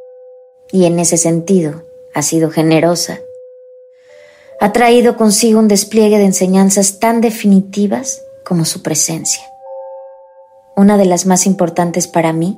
y 0.71 0.85
en 0.85 0.99
ese 0.99 1.17
sentido 1.17 1.83
ha 2.13 2.21
sido 2.21 2.49
generosa, 2.49 3.19
ha 4.61 4.71
traído 4.71 5.17
consigo 5.17 5.59
un 5.59 5.67
despliegue 5.67 6.17
de 6.17 6.25
enseñanzas 6.25 6.99
tan 6.99 7.19
definitivas 7.19 8.21
como 8.45 8.63
su 8.63 8.81
presencia. 8.81 9.43
Una 10.77 10.97
de 10.97 11.05
las 11.05 11.25
más 11.25 11.45
importantes 11.45 12.07
para 12.07 12.31
mí, 12.31 12.57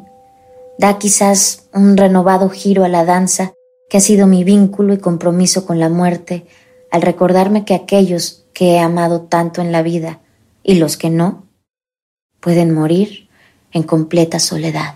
da 0.77 0.99
quizás 0.99 1.63
un 1.73 1.97
renovado 1.97 2.49
giro 2.49 2.83
a 2.83 2.87
la 2.87 3.03
danza 3.03 3.53
que 3.89 3.97
ha 3.97 4.01
sido 4.01 4.27
mi 4.27 4.43
vínculo 4.43 4.93
y 4.93 4.99
compromiso 4.99 5.65
con 5.65 5.79
la 5.79 5.89
muerte 5.89 6.45
al 6.91 7.01
recordarme 7.01 7.65
que 7.65 7.75
aquellos 7.75 8.45
que 8.53 8.73
he 8.73 8.79
amado 8.79 9.21
tanto 9.21 9.61
en 9.61 9.71
la 9.71 9.81
vida 9.81 10.19
y 10.63 10.75
los 10.75 10.97
que 10.97 11.09
no, 11.09 11.45
pueden 12.39 12.73
morir 12.73 13.29
en 13.71 13.83
completa 13.83 14.39
soledad. 14.39 14.95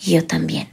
Y 0.00 0.12
yo 0.12 0.26
también. 0.26 0.68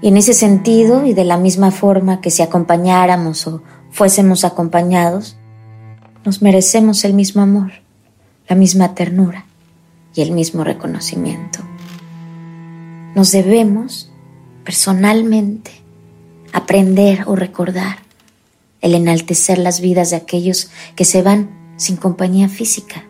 Y 0.00 0.08
en 0.08 0.16
ese 0.16 0.34
sentido, 0.34 1.06
y 1.06 1.14
de 1.14 1.24
la 1.24 1.36
misma 1.36 1.70
forma 1.70 2.20
que 2.20 2.30
si 2.30 2.42
acompañáramos 2.42 3.46
o 3.46 3.62
fuésemos 3.90 4.44
acompañados, 4.44 5.36
nos 6.24 6.42
merecemos 6.42 7.04
el 7.04 7.14
mismo 7.14 7.42
amor, 7.42 7.72
la 8.48 8.56
misma 8.56 8.94
ternura 8.94 9.46
y 10.14 10.22
el 10.22 10.32
mismo 10.32 10.64
reconocimiento. 10.64 11.60
Nos 13.14 13.30
debemos, 13.30 14.10
personalmente, 14.64 15.70
aprender 16.52 17.24
o 17.26 17.36
recordar 17.36 18.01
el 18.82 18.94
enaltecer 18.94 19.58
las 19.58 19.80
vidas 19.80 20.10
de 20.10 20.16
aquellos 20.16 20.70
que 20.94 21.04
se 21.04 21.22
van 21.22 21.74
sin 21.76 21.96
compañía 21.96 22.48
física. 22.48 23.04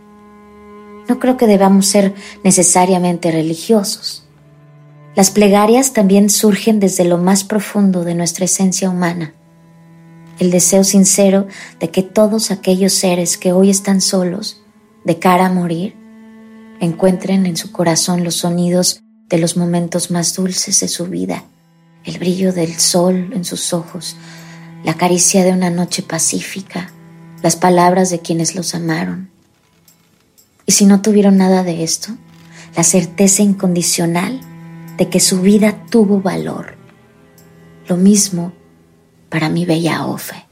No 1.09 1.19
creo 1.19 1.37
que 1.37 1.47
debamos 1.47 1.87
ser 1.87 2.15
necesariamente 2.45 3.33
religiosos. 3.33 4.25
Las 5.15 5.31
plegarias 5.31 5.93
también 5.93 6.31
surgen 6.31 6.81
desde 6.81 7.05
lo 7.05 7.19
más 7.19 7.45
profundo 7.45 8.05
de 8.05 8.15
nuestra 8.15 8.45
esencia 8.45 8.89
humana. 8.89 9.35
El 10.39 10.51
deseo 10.51 10.85
sincero 10.85 11.47
de 11.81 11.91
que 11.91 12.03
todos 12.03 12.51
aquellos 12.51 12.95
seres 12.95 13.37
que 13.37 13.53
hoy 13.53 13.69
están 13.69 14.01
solos, 14.01 14.63
de 15.05 15.19
cara 15.19 15.47
a 15.47 15.53
morir, 15.53 15.97
encuentren 16.81 17.47
en 17.47 17.57
su 17.57 17.73
corazón 17.73 18.25
los 18.25 18.37
sonidos 18.37 19.03
de 19.29 19.39
los 19.39 19.57
momentos 19.57 20.11
más 20.11 20.35
dulces 20.35 20.81
de 20.81 20.89
su 20.89 21.07
vida, 21.07 21.45
el 22.05 22.19
brillo 22.19 22.53
del 22.53 22.75
sol 22.75 23.31
en 23.35 23.45
sus 23.45 23.73
ojos, 23.73 24.17
la 24.85 24.95
caricia 24.95 25.45
de 25.45 25.53
una 25.53 25.71
noche 25.71 26.03
pacífica, 26.03 26.91
las 27.43 27.57
palabras 27.57 28.11
de 28.11 28.21
quienes 28.21 28.55
los 28.55 28.75
amaron. 28.75 29.31
Y 30.67 30.73
si 30.73 30.87
no 30.87 31.03
tuvieron 31.03 31.37
nada 31.37 31.63
de 31.63 31.85
esto, 31.85 32.13
la 32.77 32.83
certeza 32.83 33.43
incondicional 33.43 34.41
de 34.97 35.09
que 35.09 35.21
su 35.21 35.41
vida 35.41 35.85
tuvo 35.91 36.21
valor. 36.21 36.75
Lo 37.89 37.97
mismo 37.97 38.53
para 39.29 39.49
mi 39.49 39.65
bella 39.65 40.07
Ofe 40.07 40.47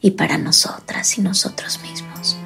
y 0.00 0.12
para 0.12 0.38
nosotras 0.38 1.18
y 1.18 1.22
nosotros 1.22 1.80
mismos. 1.82 2.36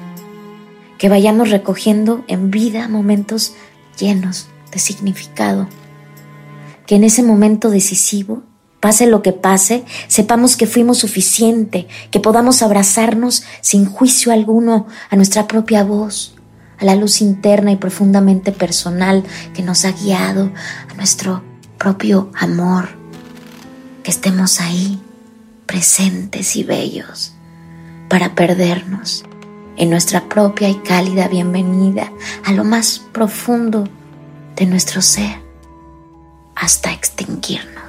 Que 0.97 1.09
vayamos 1.09 1.49
recogiendo 1.49 2.23
en 2.27 2.51
vida 2.51 2.87
momentos 2.87 3.53
llenos 3.97 4.47
de 4.71 4.79
significado. 4.79 5.67
Que 6.85 6.95
en 6.95 7.03
ese 7.03 7.23
momento 7.23 7.69
decisivo 7.69 8.43
Pase 8.81 9.05
lo 9.05 9.21
que 9.21 9.31
pase, 9.31 9.85
sepamos 10.07 10.57
que 10.57 10.65
fuimos 10.65 10.97
suficiente, 10.97 11.87
que 12.09 12.19
podamos 12.19 12.63
abrazarnos 12.63 13.43
sin 13.61 13.85
juicio 13.85 14.33
alguno 14.33 14.87
a 15.11 15.15
nuestra 15.15 15.47
propia 15.47 15.83
voz, 15.83 16.33
a 16.79 16.85
la 16.85 16.95
luz 16.95 17.21
interna 17.21 17.71
y 17.71 17.75
profundamente 17.75 18.51
personal 18.51 19.23
que 19.53 19.61
nos 19.61 19.85
ha 19.85 19.91
guiado, 19.91 20.51
a 20.89 20.93
nuestro 20.95 21.43
propio 21.77 22.31
amor, 22.33 22.89
que 24.03 24.09
estemos 24.09 24.59
ahí, 24.59 24.99
presentes 25.67 26.55
y 26.55 26.63
bellos, 26.63 27.33
para 28.09 28.33
perdernos 28.33 29.23
en 29.77 29.91
nuestra 29.91 30.27
propia 30.27 30.69
y 30.69 30.75
cálida 30.75 31.27
bienvenida 31.27 32.11
a 32.45 32.51
lo 32.51 32.63
más 32.63 32.99
profundo 33.11 33.87
de 34.55 34.65
nuestro 34.65 35.03
ser, 35.03 35.39
hasta 36.55 36.91
extinguirnos. 36.91 37.80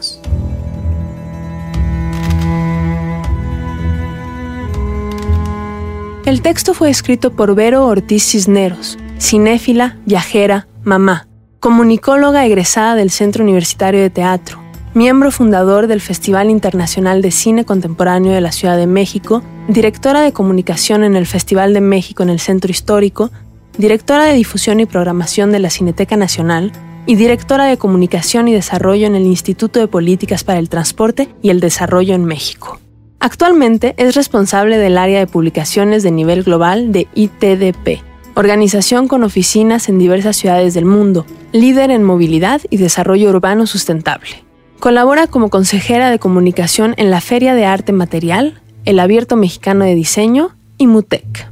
El 6.33 6.41
texto 6.41 6.73
fue 6.73 6.89
escrito 6.89 7.37
por 7.37 7.55
Vero 7.55 7.85
Ortiz 7.87 8.25
Cisneros, 8.25 8.97
cinéfila, 9.21 9.99
viajera, 10.07 10.67
mamá, 10.83 11.29
comunicóloga 11.61 12.47
egresada 12.47 12.95
del 12.95 13.11
Centro 13.11 13.45
Universitario 13.45 14.01
de 14.01 14.09
Teatro, 14.09 14.59
miembro 14.95 15.31
fundador 15.31 15.89
del 15.89 16.01
Festival 16.01 16.49
Internacional 16.49 17.21
de 17.21 17.33
Cine 17.33 17.67
Contemporáneo 17.67 18.33
de 18.33 18.41
la 18.41 18.51
Ciudad 18.51 18.79
de 18.79 18.87
México, 18.87 19.43
directora 19.69 20.23
de 20.23 20.33
comunicación 20.33 21.05
en 21.05 21.17
el 21.17 21.27
Festival 21.27 21.75
de 21.75 21.83
México 21.83 22.23
en 22.23 22.31
el 22.31 22.41
Centro 22.41 22.71
Histórico, 22.71 23.31
directora 23.77 24.25
de 24.25 24.33
difusión 24.33 24.81
y 24.81 24.87
programación 24.87 25.53
de 25.53 25.59
la 25.59 25.69
Cineteca 25.69 26.17
Nacional 26.17 26.73
y 27.05 27.17
directora 27.17 27.67
de 27.67 27.77
comunicación 27.77 28.49
y 28.49 28.55
desarrollo 28.55 29.07
en 29.07 29.17
el 29.17 29.27
Instituto 29.27 29.81
de 29.81 29.87
Políticas 29.87 30.45
para 30.45 30.61
el 30.61 30.71
Transporte 30.71 31.29
y 31.43 31.51
el 31.51 31.61
Desarrollo 31.61 32.15
en 32.15 32.25
México. 32.25 32.81
Actualmente 33.23 33.95
es 33.99 34.17
responsable 34.17 34.79
del 34.79 34.99
área 34.99 35.21
de 35.21 35.29
publicaciones 35.29 36.03
de 36.03 36.11
nivel 36.11 36.43
global 36.43 36.91
de 36.91 37.07
ITDP, 37.15 38.03
organización 38.35 39.07
con 39.07 39.23
oficinas 39.23 39.89
en 39.89 40.01
diversas 40.01 40.37
ciudades 40.37 40.75
del 40.75 40.87
mundo, 40.87 41.25
líder 41.53 41.93
en 41.93 42.03
movilidad 42.03 42.63
y 42.69 42.79
desarrollo 42.79 43.31
urbano 43.31 43.69
sustentable. 43.69 44.45
Colabora 44.81 45.29
como 45.29 45.51
consejera 45.51 46.11
de 46.11 46.19
comunicación 46.19 46.95
en 46.97 47.13
la 47.13 47.21
Feria 47.21 47.55
de 47.55 47.65
Arte 47.65 47.93
Material, 47.93 48.61
el 48.87 48.99
Abierto 48.99 49.37
Mexicano 49.37 49.85
de 49.85 49.95
Diseño 49.95 50.57
y 50.77 50.89
MUTEC. 50.89 51.49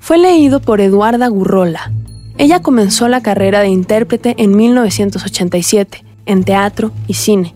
Fue 0.00 0.18
leído 0.18 0.60
por 0.60 0.82
Eduarda 0.82 1.28
Gurrola. 1.28 1.92
Ella 2.36 2.60
comenzó 2.60 3.08
la 3.08 3.22
carrera 3.22 3.60
de 3.60 3.68
intérprete 3.68 4.34
en 4.36 4.54
1987, 4.54 6.04
en 6.26 6.44
teatro 6.44 6.92
y 7.06 7.14
cine 7.14 7.54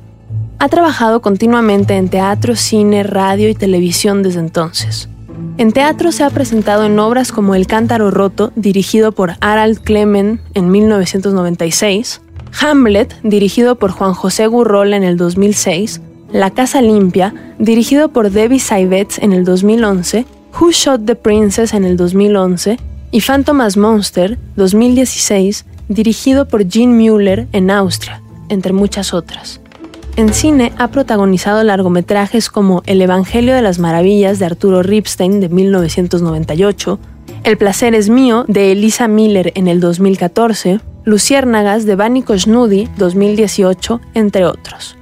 ha 0.59 0.69
trabajado 0.69 1.21
continuamente 1.23 1.97
en 1.97 2.09
teatro, 2.09 2.57
cine, 2.57 3.03
radio 3.03 3.49
y 3.49 3.55
televisión 3.55 4.23
desde 4.23 4.41
entonces. 4.41 5.09
En 5.57 5.73
teatro 5.73 6.13
se 6.13 6.25
ha 6.25 6.31
presentado 6.31 6.85
en 6.85 6.99
obras 6.99 7.33
como 7.33 7.55
El 7.55 7.67
Cántaro 7.67 8.11
Roto, 8.11 8.53
dirigido 8.57 9.13
por 9.13 9.35
Harald 9.41 9.81
Clemen 9.81 10.41
en 10.55 10.71
1996, 10.71 12.21
Hamlet, 12.61 13.15
dirigido 13.23 13.77
por 13.77 13.91
Juan 13.91 14.15
José 14.15 14.47
Gurrola 14.47 14.97
en 14.97 15.05
el 15.05 15.17
2006, 15.17 16.01
La 16.33 16.51
Casa 16.51 16.83
Limpia, 16.83 17.35
dirigido 17.59 18.09
por 18.09 18.31
Debbie 18.31 18.59
Saibetz 18.59 19.19
en 19.19 19.33
el 19.33 19.45
2011, 19.45 20.27
Who 20.61 20.73
Shot 20.73 21.05
the 21.05 21.15
Princess 21.15 21.75
en 21.75 21.85
el 21.85 21.97
2011 21.97 22.79
y 23.11 23.21
Phantomas 23.21 23.77
Monster 23.77 24.39
2016, 24.57 25.67
dirigido 25.89 26.49
por 26.49 26.69
Gene 26.69 26.95
Müller 26.95 27.47
en 27.53 27.71
Austria, 27.71 28.23
entre 28.49 28.73
muchas 28.73 29.15
otras. 29.15 29.61
En 30.19 30.35
cine 30.35 30.73
ha 30.79 30.89
protagonizado 30.89 31.63
largometrajes 31.63 32.51
como 32.51 32.83
El 32.87 33.01
Evangelio 33.01 33.55
de 33.55 33.63
las 33.63 33.79
Maravillas 33.79 34.41
de 34.41 34.47
Arturo 34.47 34.83
Ripstein 34.83 35.39
de 35.39 35.49
1998, 35.49 36.99
El 37.45 37.57
placer 37.57 37.95
es 37.95 38.09
mío 38.09 38.45
de 38.49 38.73
Elisa 38.73 39.07
Miller 39.07 39.53
en 39.55 39.69
el 39.69 39.79
2014, 39.79 40.81
Luciérnagas 41.05 41.87
de 41.87 41.95
Bani 41.95 42.23
Koshnudi 42.23 42.89
2018, 42.97 44.01
entre 44.15 44.45
otros. 44.45 44.97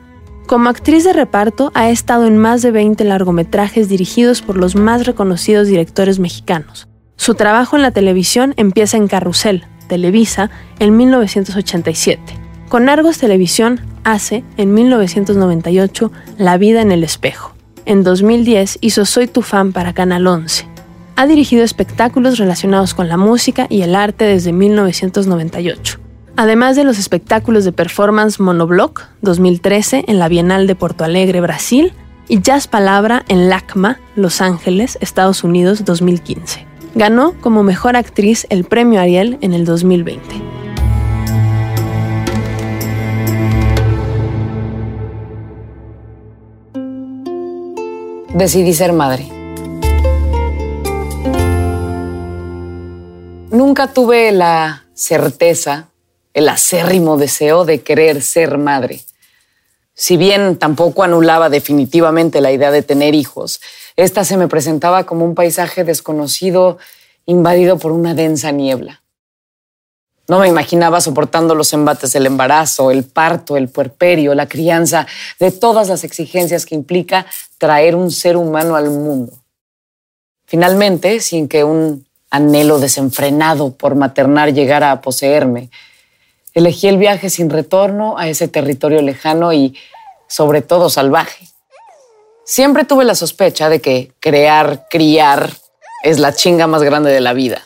Como 0.46 0.68
actriz 0.68 1.04
de 1.04 1.14
reparto 1.14 1.72
ha 1.72 1.88
estado 1.88 2.26
en 2.26 2.36
más 2.36 2.60
de 2.60 2.72
20 2.72 3.02
largometrajes 3.04 3.88
dirigidos 3.88 4.42
por 4.42 4.58
los 4.58 4.76
más 4.76 5.06
reconocidos 5.06 5.66
directores 5.66 6.18
mexicanos. 6.18 6.88
Su 7.16 7.34
trabajo 7.36 7.76
en 7.76 7.80
la 7.80 7.90
televisión 7.90 8.52
empieza 8.58 8.98
en 8.98 9.08
Carrusel, 9.08 9.64
Televisa, 9.88 10.50
en 10.78 10.94
1987. 10.94 12.45
Con 12.68 12.88
Argos 12.88 13.18
Televisión 13.18 13.80
hace, 14.02 14.42
en 14.56 14.74
1998, 14.74 16.10
La 16.36 16.58
vida 16.58 16.82
en 16.82 16.90
el 16.90 17.04
espejo. 17.04 17.54
En 17.84 18.02
2010 18.02 18.78
hizo 18.80 19.04
Soy 19.04 19.28
tu 19.28 19.42
fan 19.42 19.72
para 19.72 19.92
Canal 19.92 20.26
11. 20.26 20.66
Ha 21.14 21.26
dirigido 21.28 21.62
espectáculos 21.62 22.38
relacionados 22.38 22.92
con 22.92 23.08
la 23.08 23.16
música 23.16 23.68
y 23.70 23.82
el 23.82 23.94
arte 23.94 24.24
desde 24.24 24.52
1998. 24.52 26.00
Además 26.36 26.74
de 26.74 26.82
los 26.82 26.98
espectáculos 26.98 27.64
de 27.64 27.70
performance 27.70 28.40
Monoblock 28.40 29.04
2013 29.22 30.04
en 30.08 30.18
la 30.18 30.28
Bienal 30.28 30.66
de 30.66 30.74
Porto 30.74 31.04
Alegre, 31.04 31.40
Brasil, 31.40 31.92
y 32.28 32.40
Jazz 32.40 32.66
Palabra 32.66 33.24
en 33.28 33.48
LACMA, 33.48 34.00
Los 34.16 34.40
Ángeles, 34.40 34.98
Estados 35.00 35.44
Unidos 35.44 35.84
2015. 35.84 36.66
Ganó 36.96 37.34
como 37.40 37.62
mejor 37.62 37.94
actriz 37.94 38.44
el 38.50 38.64
premio 38.64 39.00
Ariel 39.00 39.38
en 39.40 39.54
el 39.54 39.64
2020. 39.64 40.55
Decidí 48.36 48.74
ser 48.74 48.92
madre. 48.92 49.26
Nunca 53.50 53.92
tuve 53.94 54.30
la 54.32 54.84
certeza, 54.92 55.88
el 56.34 56.48
acérrimo 56.50 57.16
deseo 57.16 57.64
de 57.64 57.80
querer 57.80 58.20
ser 58.20 58.58
madre. 58.58 59.00
Si 59.94 60.18
bien 60.18 60.58
tampoco 60.58 61.02
anulaba 61.02 61.48
definitivamente 61.48 62.42
la 62.42 62.52
idea 62.52 62.70
de 62.70 62.82
tener 62.82 63.14
hijos, 63.14 63.62
esta 63.96 64.24
se 64.24 64.36
me 64.36 64.48
presentaba 64.48 65.04
como 65.04 65.24
un 65.24 65.34
paisaje 65.34 65.84
desconocido 65.84 66.76
invadido 67.24 67.78
por 67.78 67.92
una 67.92 68.12
densa 68.12 68.52
niebla. 68.52 69.00
No 70.28 70.40
me 70.40 70.48
imaginaba 70.48 71.00
soportando 71.00 71.54
los 71.54 71.72
embates 71.72 72.12
del 72.12 72.26
embarazo, 72.26 72.90
el 72.90 73.04
parto, 73.04 73.56
el 73.56 73.68
puerperio, 73.68 74.34
la 74.34 74.48
crianza, 74.48 75.06
de 75.38 75.52
todas 75.52 75.88
las 75.88 76.02
exigencias 76.02 76.66
que 76.66 76.74
implica 76.74 77.26
traer 77.58 77.94
un 77.94 78.10
ser 78.10 78.36
humano 78.36 78.74
al 78.74 78.90
mundo. 78.90 79.32
Finalmente, 80.46 81.20
sin 81.20 81.48
que 81.48 81.62
un 81.62 82.06
anhelo 82.30 82.78
desenfrenado 82.78 83.72
por 83.72 83.94
maternar 83.94 84.52
llegara 84.52 84.90
a 84.90 85.00
poseerme, 85.00 85.70
elegí 86.54 86.88
el 86.88 86.98
viaje 86.98 87.30
sin 87.30 87.50
retorno 87.50 88.18
a 88.18 88.28
ese 88.28 88.48
territorio 88.48 89.02
lejano 89.02 89.52
y, 89.52 89.76
sobre 90.26 90.60
todo, 90.60 90.90
salvaje. 90.90 91.48
Siempre 92.44 92.84
tuve 92.84 93.04
la 93.04 93.14
sospecha 93.14 93.68
de 93.68 93.80
que 93.80 94.12
crear, 94.20 94.86
criar, 94.88 95.50
es 96.02 96.18
la 96.18 96.32
chinga 96.32 96.66
más 96.66 96.82
grande 96.82 97.10
de 97.10 97.20
la 97.20 97.32
vida. 97.32 97.62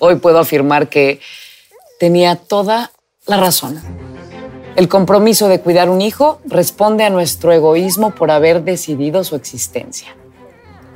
Hoy 0.00 0.16
puedo 0.16 0.38
afirmar 0.38 0.88
que 0.88 1.20
tenía 2.04 2.36
toda 2.36 2.90
la 3.26 3.38
razón. 3.38 3.80
El 4.76 4.90
compromiso 4.90 5.48
de 5.48 5.62
cuidar 5.62 5.88
un 5.88 6.02
hijo 6.02 6.38
responde 6.44 7.02
a 7.02 7.08
nuestro 7.08 7.50
egoísmo 7.50 8.10
por 8.10 8.30
haber 8.30 8.62
decidido 8.62 9.24
su 9.24 9.36
existencia. 9.36 10.14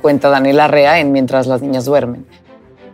Cuenta 0.03 0.29
Daniela 0.29 0.67
Rea 0.67 0.99
en 0.99 1.11
Mientras 1.11 1.47
las 1.47 1.63
niñas 1.63 1.85
duermen. 1.85 2.27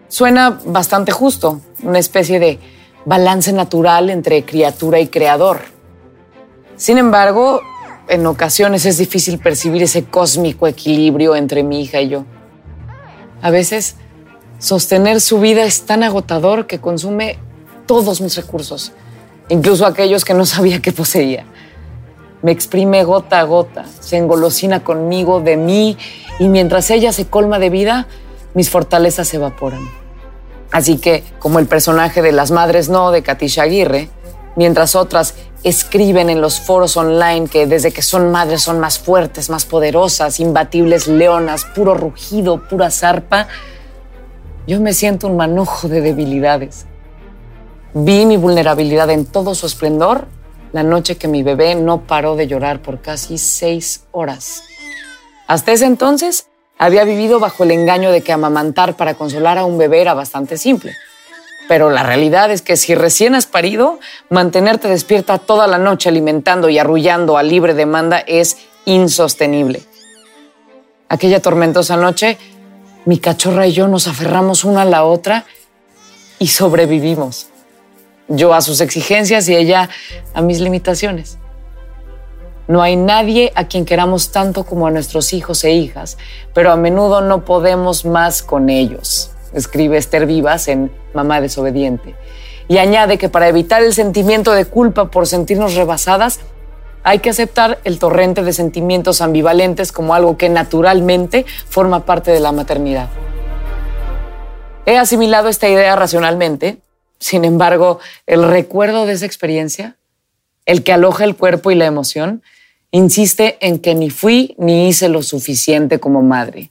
Suena 0.08 0.62
bastante 0.64 1.12
justo, 1.12 1.60
una 1.84 2.00
especie 2.00 2.40
de 2.40 2.58
balance 3.04 3.52
natural 3.52 4.10
entre 4.10 4.46
criatura 4.46 5.02
y 5.02 5.08
creador. 5.08 5.64
Sin 6.78 6.98
embargo, 6.98 7.60
en 8.08 8.26
ocasiones 8.26 8.86
es 8.86 8.98
difícil 8.98 9.40
percibir 9.40 9.84
ese 9.84 10.06
cósmico 10.06 10.68
equilibrio 10.68 11.36
entre 11.36 11.64
mi 11.64 11.82
hija 11.82 12.00
y 12.00 12.08
yo. 12.08 12.24
A 13.42 13.50
veces, 13.50 13.98
sostener 14.60 15.20
su 15.20 15.42
vida 15.42 15.66
es 15.66 15.82
tan 15.82 16.02
agotador 16.02 16.66
que 16.66 16.80
consume 16.80 17.40
todos 17.86 18.22
mis 18.22 18.36
recursos, 18.36 18.92
incluso 19.50 19.86
aquellos 19.86 20.26
que 20.26 20.34
no 20.34 20.46
sabía 20.46 20.82
que 20.82 20.92
poseía. 20.92 21.46
Me 22.42 22.52
exprime 22.52 23.04
gota 23.04 23.40
a 23.40 23.44
gota, 23.44 23.86
se 24.00 24.18
engolosina 24.18 24.84
conmigo, 24.84 25.40
de 25.40 25.58
mí, 25.58 25.98
y 26.40 26.48
mientras 26.48 26.92
ella 26.92 27.12
se 27.12 27.28
colma 27.28 27.60
de 27.60 27.70
vida, 27.70 28.08
mis 28.54 28.70
fortalezas 28.70 29.28
se 29.28 29.38
evaporan. 29.38 29.90
Así 30.72 30.98
que, 30.98 31.24
como 31.40 31.60
el 31.60 31.68
personaje 31.68 32.22
de 32.22 32.32
Las 32.32 32.52
Madres 32.52 32.90
No 32.90 33.12
de 33.12 33.24
Katisha 33.24 33.64
Aguirre, 33.64 34.10
mientras 34.56 34.96
otras 34.96 35.36
escriben 35.64 36.30
en 36.30 36.42
los 36.42 36.60
foros 36.60 36.96
online 36.96 37.48
que 37.48 37.66
desde 37.66 37.92
que 37.92 38.02
son 38.02 38.32
madres 38.32 38.62
son 38.62 38.80
más 38.80 39.00
fuertes, 39.00 39.50
más 39.50 39.66
poderosas, 39.66 40.40
imbatibles 40.40 41.08
leonas, 41.08 41.66
puro 41.66 41.96
rugido, 41.96 42.68
pura 42.68 42.92
zarpa, 42.92 43.48
yo 44.68 44.80
me 44.80 44.94
siento 44.94 45.28
un 45.28 45.38
manojo 45.38 45.88
de 45.88 46.02
debilidades. 46.02 46.86
Vi 47.98 48.26
mi 48.26 48.36
vulnerabilidad 48.36 49.10
en 49.10 49.26
todo 49.26 49.56
su 49.56 49.66
esplendor 49.66 50.28
la 50.74 50.84
noche 50.84 51.16
que 51.16 51.30
mi 51.30 51.44
bebé 51.44 51.76
no 51.76 52.02
paró 52.02 52.36
de 52.36 52.46
llorar 52.46 52.82
por 52.82 53.00
casi 53.02 53.38
seis 53.38 54.04
horas. 54.12 54.64
Hasta 55.48 55.72
ese 55.72 55.86
entonces 55.86 56.48
había 56.78 57.06
vivido 57.06 57.40
bajo 57.40 57.64
el 57.64 57.72
engaño 57.72 58.12
de 58.12 58.20
que 58.20 58.34
amamantar 58.34 58.98
para 58.98 59.14
consolar 59.14 59.58
a 59.58 59.64
un 59.64 59.78
bebé 59.78 60.02
era 60.02 60.14
bastante 60.14 60.58
simple. 60.58 60.94
Pero 61.70 61.90
la 61.90 62.04
realidad 62.04 62.52
es 62.52 62.62
que 62.62 62.76
si 62.76 62.96
recién 62.96 63.34
has 63.34 63.46
parido, 63.46 64.02
mantenerte 64.30 64.90
despierta 64.90 65.38
toda 65.38 65.66
la 65.66 65.78
noche 65.78 66.10
alimentando 66.10 66.68
y 66.68 66.78
arrullando 66.78 67.38
a 67.38 67.44
libre 67.44 67.76
demanda 67.76 68.20
es 68.20 68.58
insostenible. 68.84 69.84
Aquella 71.08 71.42
tormentosa 71.42 71.96
noche, 71.96 72.38
mi 73.06 73.20
cachorra 73.20 73.68
y 73.68 73.72
yo 73.72 73.88
nos 73.88 74.10
aferramos 74.10 74.66
una 74.66 74.82
a 74.82 74.86
la 74.86 75.06
otra 75.06 75.46
y 76.40 76.48
sobrevivimos 76.48 77.55
yo 78.28 78.54
a 78.54 78.62
sus 78.62 78.82
exigencias 78.82 79.48
y 79.50 79.56
ella 79.56 79.90
a 80.34 80.42
mis 80.42 80.60
limitaciones. 80.60 81.38
No 82.68 82.82
hay 82.82 82.96
nadie 82.96 83.52
a 83.56 83.68
quien 83.68 83.86
queramos 83.86 84.32
tanto 84.32 84.64
como 84.64 84.88
a 84.88 84.92
nuestros 84.92 85.34
hijos 85.34 85.64
e 85.64 85.72
hijas, 85.72 86.18
pero 86.54 86.72
a 86.72 86.76
menudo 86.76 87.22
no 87.22 87.46
podemos 87.46 88.06
más 88.06 88.42
con 88.42 88.70
ellos, 88.70 89.32
escribe 89.54 89.98
Esther 89.98 90.26
Vivas 90.26 90.68
en 90.68 90.92
Mamá 91.14 91.42
desobediente. 91.42 92.16
Y 92.68 92.80
añade 92.80 93.20
que 93.20 93.30
para 93.30 93.48
evitar 93.48 93.84
el 93.84 93.94
sentimiento 93.94 94.52
de 94.54 94.66
culpa 94.66 95.12
por 95.12 95.28
sentirnos 95.28 95.76
rebasadas, 95.76 96.40
hay 97.04 97.20
que 97.20 97.30
aceptar 97.30 97.78
el 97.84 98.00
torrente 98.00 98.42
de 98.42 98.52
sentimientos 98.52 99.22
ambivalentes 99.22 99.92
como 99.92 100.16
algo 100.16 100.38
que 100.38 100.50
naturalmente 100.50 101.46
forma 101.70 102.04
parte 102.04 102.32
de 102.32 102.40
la 102.40 102.52
maternidad. 102.52 103.10
He 104.88 104.98
asimilado 104.98 105.48
esta 105.48 105.70
idea 105.70 105.96
racionalmente 105.96 106.80
sin 107.26 107.44
embargo, 107.44 107.98
el 108.28 108.48
recuerdo 108.48 109.08
de 109.08 109.14
esa 109.14 109.26
experiencia, 109.26 109.96
el 110.68 110.84
que 110.84 110.94
aloja 110.94 111.24
el 111.24 111.36
cuerpo 111.36 111.72
y 111.72 111.76
la 111.76 111.88
emoción, 111.88 112.44
insiste 112.92 113.58
en 113.62 113.80
que 113.80 113.96
ni 113.96 114.12
fui 114.12 114.54
ni 114.60 114.88
hice 114.88 115.10
lo 115.10 115.24
suficiente 115.24 116.00
como 116.00 116.22
madre. 116.22 116.70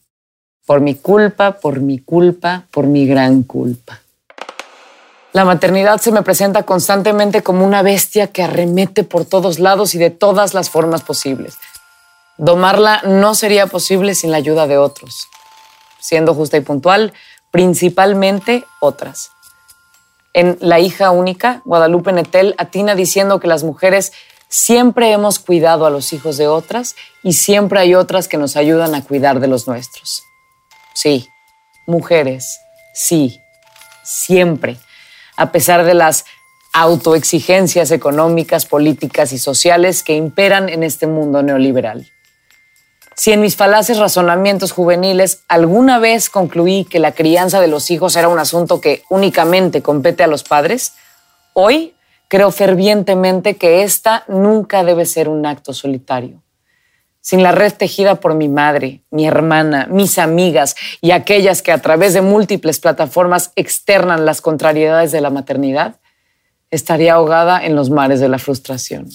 Por 0.64 0.80
mi 0.80 0.94
culpa, 0.94 1.58
por 1.58 1.80
mi 1.80 1.98
culpa, 1.98 2.66
por 2.70 2.86
mi 2.86 3.04
gran 3.04 3.42
culpa. 3.42 4.00
La 5.32 5.44
maternidad 5.44 6.00
se 6.00 6.12
me 6.12 6.22
presenta 6.22 6.62
constantemente 6.62 7.42
como 7.42 7.66
una 7.66 7.82
bestia 7.82 8.28
que 8.28 8.44
arremete 8.44 9.02
por 9.02 9.24
todos 9.24 9.58
lados 9.58 9.96
y 9.96 9.98
de 9.98 10.10
todas 10.10 10.54
las 10.54 10.70
formas 10.70 11.02
posibles. 11.02 11.56
Domarla 12.38 13.02
no 13.04 13.34
sería 13.34 13.66
posible 13.66 14.14
sin 14.14 14.30
la 14.30 14.36
ayuda 14.36 14.68
de 14.68 14.78
otros. 14.78 15.26
Siendo 15.98 16.32
justa 16.32 16.58
y 16.58 16.60
puntual, 16.60 17.12
principalmente 17.50 18.64
otras 18.80 19.33
en 20.34 20.58
La 20.60 20.80
hija 20.80 21.10
única, 21.10 21.62
Guadalupe 21.64 22.12
Netel 22.12 22.54
atina 22.58 22.94
diciendo 22.94 23.40
que 23.40 23.46
las 23.46 23.64
mujeres 23.64 24.12
siempre 24.48 25.12
hemos 25.12 25.38
cuidado 25.38 25.86
a 25.86 25.90
los 25.90 26.12
hijos 26.12 26.36
de 26.36 26.48
otras 26.48 26.96
y 27.22 27.32
siempre 27.32 27.80
hay 27.80 27.94
otras 27.94 28.28
que 28.28 28.36
nos 28.36 28.56
ayudan 28.56 28.94
a 28.94 29.02
cuidar 29.02 29.40
de 29.40 29.46
los 29.46 29.66
nuestros. 29.66 30.24
Sí, 30.92 31.28
mujeres, 31.86 32.60
sí, 32.92 33.40
siempre, 34.02 34.76
a 35.36 35.50
pesar 35.50 35.84
de 35.84 35.94
las 35.94 36.24
autoexigencias 36.72 37.92
económicas, 37.92 38.66
políticas 38.66 39.32
y 39.32 39.38
sociales 39.38 40.02
que 40.02 40.14
imperan 40.14 40.68
en 40.68 40.82
este 40.82 41.06
mundo 41.06 41.42
neoliberal. 41.42 42.10
Si 43.16 43.32
en 43.32 43.40
mis 43.40 43.56
falaces 43.56 43.98
razonamientos 43.98 44.72
juveniles 44.72 45.44
alguna 45.48 45.98
vez 45.98 46.28
concluí 46.28 46.84
que 46.84 46.98
la 46.98 47.12
crianza 47.12 47.60
de 47.60 47.68
los 47.68 47.90
hijos 47.90 48.16
era 48.16 48.28
un 48.28 48.38
asunto 48.38 48.80
que 48.80 49.04
únicamente 49.08 49.82
compete 49.82 50.24
a 50.24 50.26
los 50.26 50.42
padres, 50.42 50.94
hoy 51.52 51.94
creo 52.28 52.50
fervientemente 52.50 53.54
que 53.54 53.84
esta 53.84 54.24
nunca 54.26 54.82
debe 54.82 55.06
ser 55.06 55.28
un 55.28 55.46
acto 55.46 55.72
solitario. 55.72 56.42
Sin 57.20 57.42
la 57.42 57.52
red 57.52 57.72
tejida 57.72 58.16
por 58.16 58.34
mi 58.34 58.48
madre, 58.48 59.02
mi 59.10 59.26
hermana, 59.26 59.86
mis 59.88 60.18
amigas 60.18 60.76
y 61.00 61.12
aquellas 61.12 61.62
que 61.62 61.72
a 61.72 61.78
través 61.78 62.12
de 62.12 62.20
múltiples 62.20 62.80
plataformas 62.80 63.52
externan 63.56 64.26
las 64.26 64.40
contrariedades 64.40 65.12
de 65.12 65.20
la 65.20 65.30
maternidad, 65.30 65.96
estaría 66.70 67.14
ahogada 67.14 67.64
en 67.64 67.76
los 67.76 67.88
mares 67.88 68.20
de 68.20 68.28
la 68.28 68.38
frustración. 68.38 69.08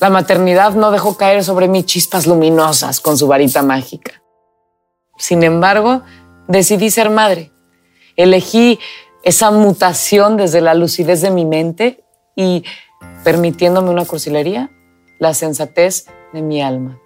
La 0.00 0.10
maternidad 0.10 0.74
no 0.74 0.90
dejó 0.90 1.16
caer 1.16 1.42
sobre 1.42 1.66
mí 1.66 1.82
chispas 1.82 2.26
luminosas 2.26 3.00
con 3.00 3.18
su 3.18 3.26
varita 3.26 3.62
mágica. 3.62 4.22
Sin 5.18 5.42
embargo, 5.42 6.02
decidí 6.46 6.90
ser 6.90 7.10
madre. 7.10 7.50
Elegí 8.16 8.78
esa 9.24 9.50
mutación 9.50 10.36
desde 10.36 10.60
la 10.60 10.74
lucidez 10.74 11.20
de 11.20 11.30
mi 11.30 11.44
mente 11.44 12.04
y, 12.36 12.64
permitiéndome 13.24 13.90
una 13.90 14.04
cursilería, 14.04 14.70
la 15.18 15.34
sensatez 15.34 16.06
de 16.32 16.42
mi 16.42 16.62
alma. 16.62 17.00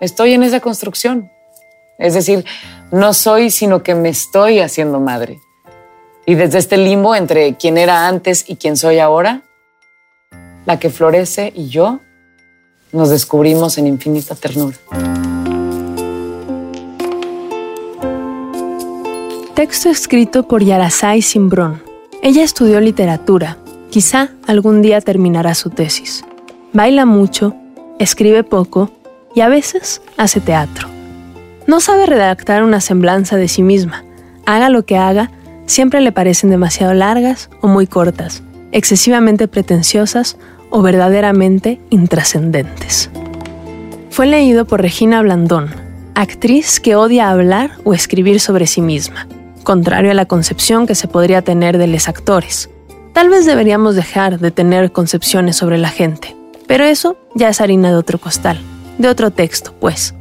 Estoy 0.00 0.32
en 0.34 0.44
esa 0.44 0.60
construcción. 0.60 1.30
Es 1.98 2.14
decir, 2.14 2.44
no 2.92 3.12
soy, 3.12 3.50
sino 3.50 3.82
que 3.82 3.94
me 3.94 4.08
estoy 4.08 4.60
haciendo 4.60 5.00
madre. 5.00 5.40
Y 6.24 6.36
desde 6.36 6.58
este 6.58 6.76
limbo 6.76 7.14
entre 7.16 7.56
quien 7.56 7.76
era 7.76 8.06
antes 8.06 8.44
y 8.48 8.56
quien 8.56 8.76
soy 8.76 9.00
ahora, 9.00 9.42
la 10.66 10.78
que 10.78 10.90
florece 10.90 11.52
y 11.54 11.68
yo 11.68 12.00
nos 12.92 13.10
descubrimos 13.10 13.78
en 13.78 13.86
infinita 13.86 14.34
ternura. 14.34 14.76
Texto 19.54 19.90
escrito 19.90 20.48
por 20.48 20.64
Yarasai 20.64 21.22
Simbrón. 21.22 21.82
Ella 22.22 22.42
estudió 22.42 22.80
literatura. 22.80 23.58
Quizá 23.90 24.30
algún 24.46 24.82
día 24.82 25.00
terminará 25.00 25.54
su 25.54 25.70
tesis. 25.70 26.24
Baila 26.72 27.04
mucho, 27.04 27.54
escribe 27.98 28.44
poco 28.44 28.90
y 29.34 29.40
a 29.40 29.48
veces 29.48 30.00
hace 30.16 30.40
teatro. 30.40 30.88
No 31.66 31.80
sabe 31.80 32.06
redactar 32.06 32.62
una 32.62 32.80
semblanza 32.80 33.36
de 33.36 33.48
sí 33.48 33.62
misma. 33.62 34.04
Haga 34.46 34.70
lo 34.70 34.84
que 34.84 34.96
haga, 34.96 35.30
siempre 35.66 36.00
le 36.00 36.12
parecen 36.12 36.50
demasiado 36.50 36.94
largas 36.94 37.50
o 37.60 37.68
muy 37.68 37.86
cortas 37.86 38.42
excesivamente 38.72 39.48
pretenciosas 39.48 40.36
o 40.70 40.82
verdaderamente 40.82 41.80
intrascendentes. 41.90 43.10
Fue 44.10 44.26
leído 44.26 44.64
por 44.64 44.82
Regina 44.82 45.22
Blandón, 45.22 45.70
actriz 46.14 46.80
que 46.80 46.96
odia 46.96 47.30
hablar 47.30 47.72
o 47.84 47.94
escribir 47.94 48.40
sobre 48.40 48.66
sí 48.66 48.80
misma. 48.80 49.26
contrario 49.62 50.10
a 50.10 50.14
la 50.14 50.24
concepción 50.24 50.86
que 50.86 50.94
se 50.94 51.06
podría 51.06 51.42
tener 51.42 51.76
de 51.76 51.86
los 51.86 52.08
actores. 52.08 52.70
Tal 53.12 53.28
vez 53.28 53.44
deberíamos 53.44 53.94
dejar 53.94 54.40
de 54.40 54.50
tener 54.50 54.90
concepciones 54.90 55.56
sobre 55.56 55.76
la 55.78 55.90
gente, 55.90 56.34
pero 56.66 56.84
eso 56.84 57.18
ya 57.34 57.50
es 57.50 57.60
harina 57.60 57.90
de 57.90 57.96
otro 57.96 58.18
costal, 58.18 58.58
de 58.98 59.08
otro 59.08 59.30
texto, 59.30 59.74
pues. 59.78 60.14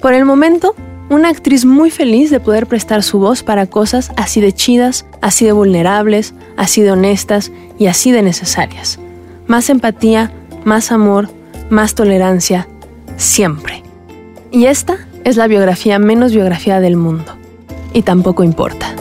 Por 0.00 0.14
el 0.14 0.24
momento, 0.24 0.74
una 1.08 1.28
actriz 1.28 1.64
muy 1.64 1.90
feliz 1.90 2.30
de 2.30 2.40
poder 2.40 2.66
prestar 2.66 3.02
su 3.02 3.18
voz 3.18 3.42
para 3.42 3.66
cosas 3.66 4.10
así 4.16 4.40
de 4.40 4.52
chidas, 4.52 5.06
así 5.20 5.44
de 5.44 5.52
vulnerables, 5.52 6.34
así 6.56 6.82
de 6.82 6.90
honestas 6.90 7.52
y 7.78 7.86
así 7.86 8.12
de 8.12 8.22
necesarias. 8.22 8.98
Más 9.46 9.70
empatía, 9.70 10.32
más 10.64 10.90
amor, 10.90 11.28
más 11.70 11.94
tolerancia, 11.94 12.66
siempre. 13.16 13.84
Y 14.50 14.66
esta 14.66 15.06
es 15.22 15.36
la 15.36 15.46
biografía 15.46 16.00
menos 16.00 16.32
biografía 16.32 16.80
del 16.80 16.96
mundo. 16.96 17.36
Y 17.92 18.02
tampoco 18.02 18.42
importa. 18.42 18.92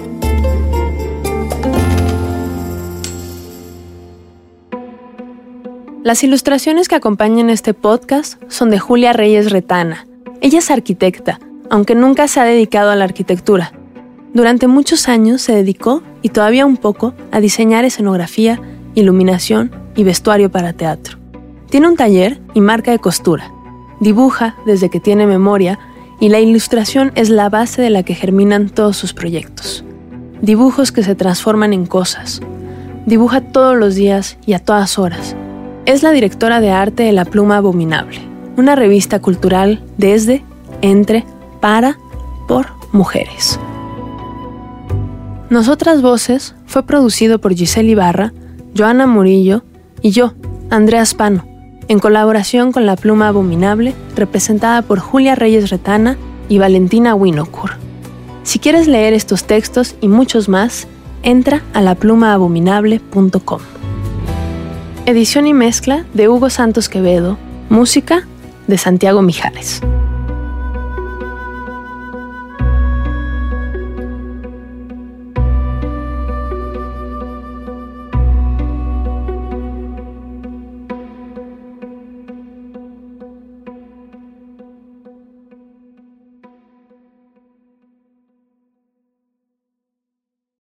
Las 6.04 6.24
ilustraciones 6.24 6.88
que 6.88 6.96
acompañan 6.96 7.50
este 7.50 7.74
podcast 7.74 8.40
son 8.48 8.70
de 8.70 8.78
Julia 8.78 9.14
Reyes 9.14 9.52
Retana. 9.52 10.06
Ella 10.42 10.60
es 10.60 10.70
arquitecta, 10.70 11.40
aunque 11.72 11.96
nunca 11.96 12.28
se 12.28 12.40
ha 12.40 12.44
dedicado 12.44 12.92
a 12.92 12.96
la 12.96 13.06
arquitectura. 13.06 13.74
Durante 14.36 14.68
muchos 14.68 15.08
años 15.08 15.42
se 15.42 15.56
dedicó, 15.56 16.04
y 16.22 16.30
todavía 16.30 16.68
un 16.68 16.78
poco, 16.78 17.16
a 17.32 17.40
diseñar 17.40 17.86
escenografía, 17.86 18.62
iluminación 18.94 19.85
y 19.96 20.04
vestuario 20.04 20.52
para 20.52 20.74
teatro. 20.74 21.18
Tiene 21.70 21.88
un 21.88 21.96
taller 21.96 22.40
y 22.54 22.62
marca 22.62 22.92
de 22.92 23.00
costura. 23.00 23.52
Dibuja 24.00 24.56
desde 24.66 24.90
que 24.90 25.00
tiene 25.00 25.26
memoria 25.26 25.80
y 26.20 26.30
la 26.30 26.40
ilustración 26.40 27.12
es 27.16 27.30
la 27.30 27.50
base 27.50 27.82
de 27.82 27.90
la 27.90 28.04
que 28.04 28.16
germinan 28.16 28.70
todos 28.70 28.98
sus 28.98 29.14
proyectos. 29.14 29.84
Dibujos 30.42 30.92
que 30.92 31.04
se 31.04 31.16
transforman 31.16 31.74
en 31.74 31.86
cosas. 31.86 32.42
Dibuja 33.06 33.42
todos 33.42 33.78
los 33.78 33.96
días 33.96 34.38
y 34.46 34.54
a 34.54 34.60
todas 34.60 34.98
horas. 35.00 35.36
Es 35.86 36.04
la 36.04 36.12
directora 36.12 36.62
de 36.62 36.72
arte 36.72 37.04
de 37.04 37.12
La 37.12 37.26
Pluma 37.26 37.58
Abominable, 37.58 38.20
una 38.58 38.76
revista 38.76 39.22
cultural 39.22 39.84
desde, 39.98 40.44
entre, 40.82 41.26
para, 41.62 41.98
por 42.48 42.68
mujeres. 42.92 43.60
Nosotras 45.50 46.02
Voces 46.02 46.56
fue 46.66 46.84
producido 46.84 47.40
por 47.40 47.54
Giselle 47.54 47.92
Ibarra, 47.92 48.34
Joana 48.76 49.06
Murillo 49.06 49.64
y 50.06 50.12
yo, 50.12 50.36
Andrea 50.70 51.04
Spano 51.04 51.56
en 51.88 51.98
colaboración 51.98 52.72
con 52.72 52.86
La 52.86 52.96
Pluma 52.96 53.28
Abominable, 53.28 53.96
representada 54.16 54.84
por 54.84 55.00
Julia 55.00 55.34
Reyes 55.34 55.72
Retana 55.72 56.16
y 56.48 56.60
Valentina 56.60 57.16
Winokur. 57.16 57.72
Si 58.44 58.60
quieres 58.60 58.88
leer 58.88 59.14
estos 59.14 59.46
textos 59.46 59.96
y 60.02 60.08
muchos 60.08 60.48
más, 60.48 60.88
entra 61.24 61.64
a 61.74 61.82
laplumaabominable.com. 61.82 63.62
Edición 65.08 65.48
y 65.48 65.54
mezcla 65.54 66.06
de 66.14 66.30
Hugo 66.30 66.52
Santos 66.52 66.88
Quevedo, 66.88 67.40
música 67.70 68.28
de 68.68 68.78
Santiago 68.78 69.24
Mijares. 69.24 69.82